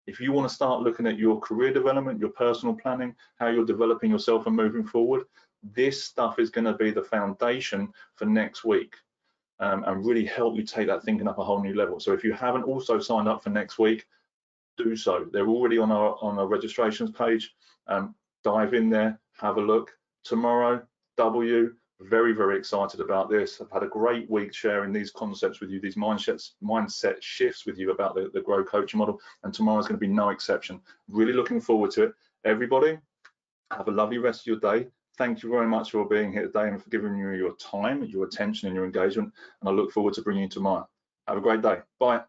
If 0.07 0.20
you 0.20 0.33
want 0.33 0.48
to 0.48 0.54
start 0.54 0.83
looking 0.83 1.07
at 1.07 1.18
your 1.18 1.40
career 1.40 1.72
development 1.72 2.20
your 2.20 2.30
personal 2.30 2.74
planning 2.74 3.14
how 3.38 3.48
you're 3.48 3.66
developing 3.66 4.11
yourself 4.11 4.46
and 4.46 4.57
moving 4.57 4.85
forward 4.85 5.24
this 5.72 6.05
stuff 6.05 6.38
is 6.38 6.50
going 6.50 6.64
to 6.66 6.74
be 6.74 6.90
the 6.90 7.03
foundation 7.03 7.92
for 8.16 8.27
next 8.27 8.64
week. 8.64 8.94
um, 9.61 9.85
and 9.87 10.05
really 10.05 10.24
help 10.24 10.57
you 10.57 10.62
take 10.62 10.88
that 10.88 11.03
thinking 11.05 11.29
up 11.29 11.38
a 11.38 11.44
whole 11.44 11.62
new 11.62 11.74
level. 11.74 12.00
So 12.00 12.12
if 12.12 12.24
you 12.24 12.33
haven't 12.33 12.64
also 12.64 12.98
signed 12.98 13.29
up 13.29 13.42
for 13.42 13.50
next 13.50 13.79
week, 13.79 14.07
do 14.77 14.96
so. 14.96 15.27
They're 15.33 15.48
already 15.48 15.79
on 15.79 15.92
our 15.92 16.16
on 16.20 16.38
our 16.38 16.46
registrations 16.46 17.11
page. 17.11 17.55
Um, 17.87 18.14
dive 18.42 18.74
in 18.74 18.90
there, 18.90 19.20
have 19.38 19.57
a 19.57 19.61
look. 19.61 19.92
Tomorrow, 20.24 20.83
W, 21.16 21.74
very, 22.00 22.33
very 22.33 22.59
excited 22.59 23.00
about 23.00 23.31
this. 23.31 23.61
I've 23.61 23.70
had 23.70 23.85
a 23.85 23.88
great 23.88 24.29
week 24.29 24.53
sharing 24.53 24.92
these 24.92 25.11
concepts 25.12 25.61
with 25.61 25.70
you, 25.70 25.81
these 25.81 25.96
mindsets, 25.96 26.53
mindset 26.62 27.16
shifts 27.20 27.66
with 27.66 27.79
you 27.79 27.92
about 27.92 28.14
the, 28.14 28.31
the 28.35 28.40
Grow 28.40 28.64
Coaching 28.64 28.98
model, 28.98 29.20
and 29.44 29.55
tomorrow's 29.55 29.87
going 29.87 29.98
to 29.98 30.07
be 30.07 30.12
no 30.12 30.31
exception. 30.31 30.81
Really 31.09 31.33
looking 31.33 31.61
forward 31.61 31.92
to 31.92 32.05
it. 32.05 32.12
Everybody, 32.44 32.98
have 33.70 33.88
a 33.88 33.92
lovely 33.92 34.18
rest 34.18 34.40
of 34.40 34.46
your 34.46 34.57
day. 34.59 34.88
Thank 35.16 35.42
you 35.42 35.50
very 35.50 35.66
much 35.66 35.92
for 35.92 36.09
being 36.09 36.33
here 36.33 36.46
today 36.46 36.68
and 36.68 36.83
for 36.83 36.90
giving 36.90 37.16
me 37.16 37.38
your 37.38 37.55
time, 37.57 38.03
your 38.05 38.24
attention, 38.24 38.66
and 38.66 38.74
your 38.74 38.85
engagement. 38.85 39.33
And 39.61 39.68
I 39.68 39.72
look 39.72 39.92
forward 39.92 40.14
to 40.14 40.22
bringing 40.22 40.44
you 40.44 40.48
tomorrow. 40.48 40.88
Have 41.29 41.38
a 41.38 41.40
great 41.40 41.62
day. 41.62 41.79
Bye. 42.00 42.22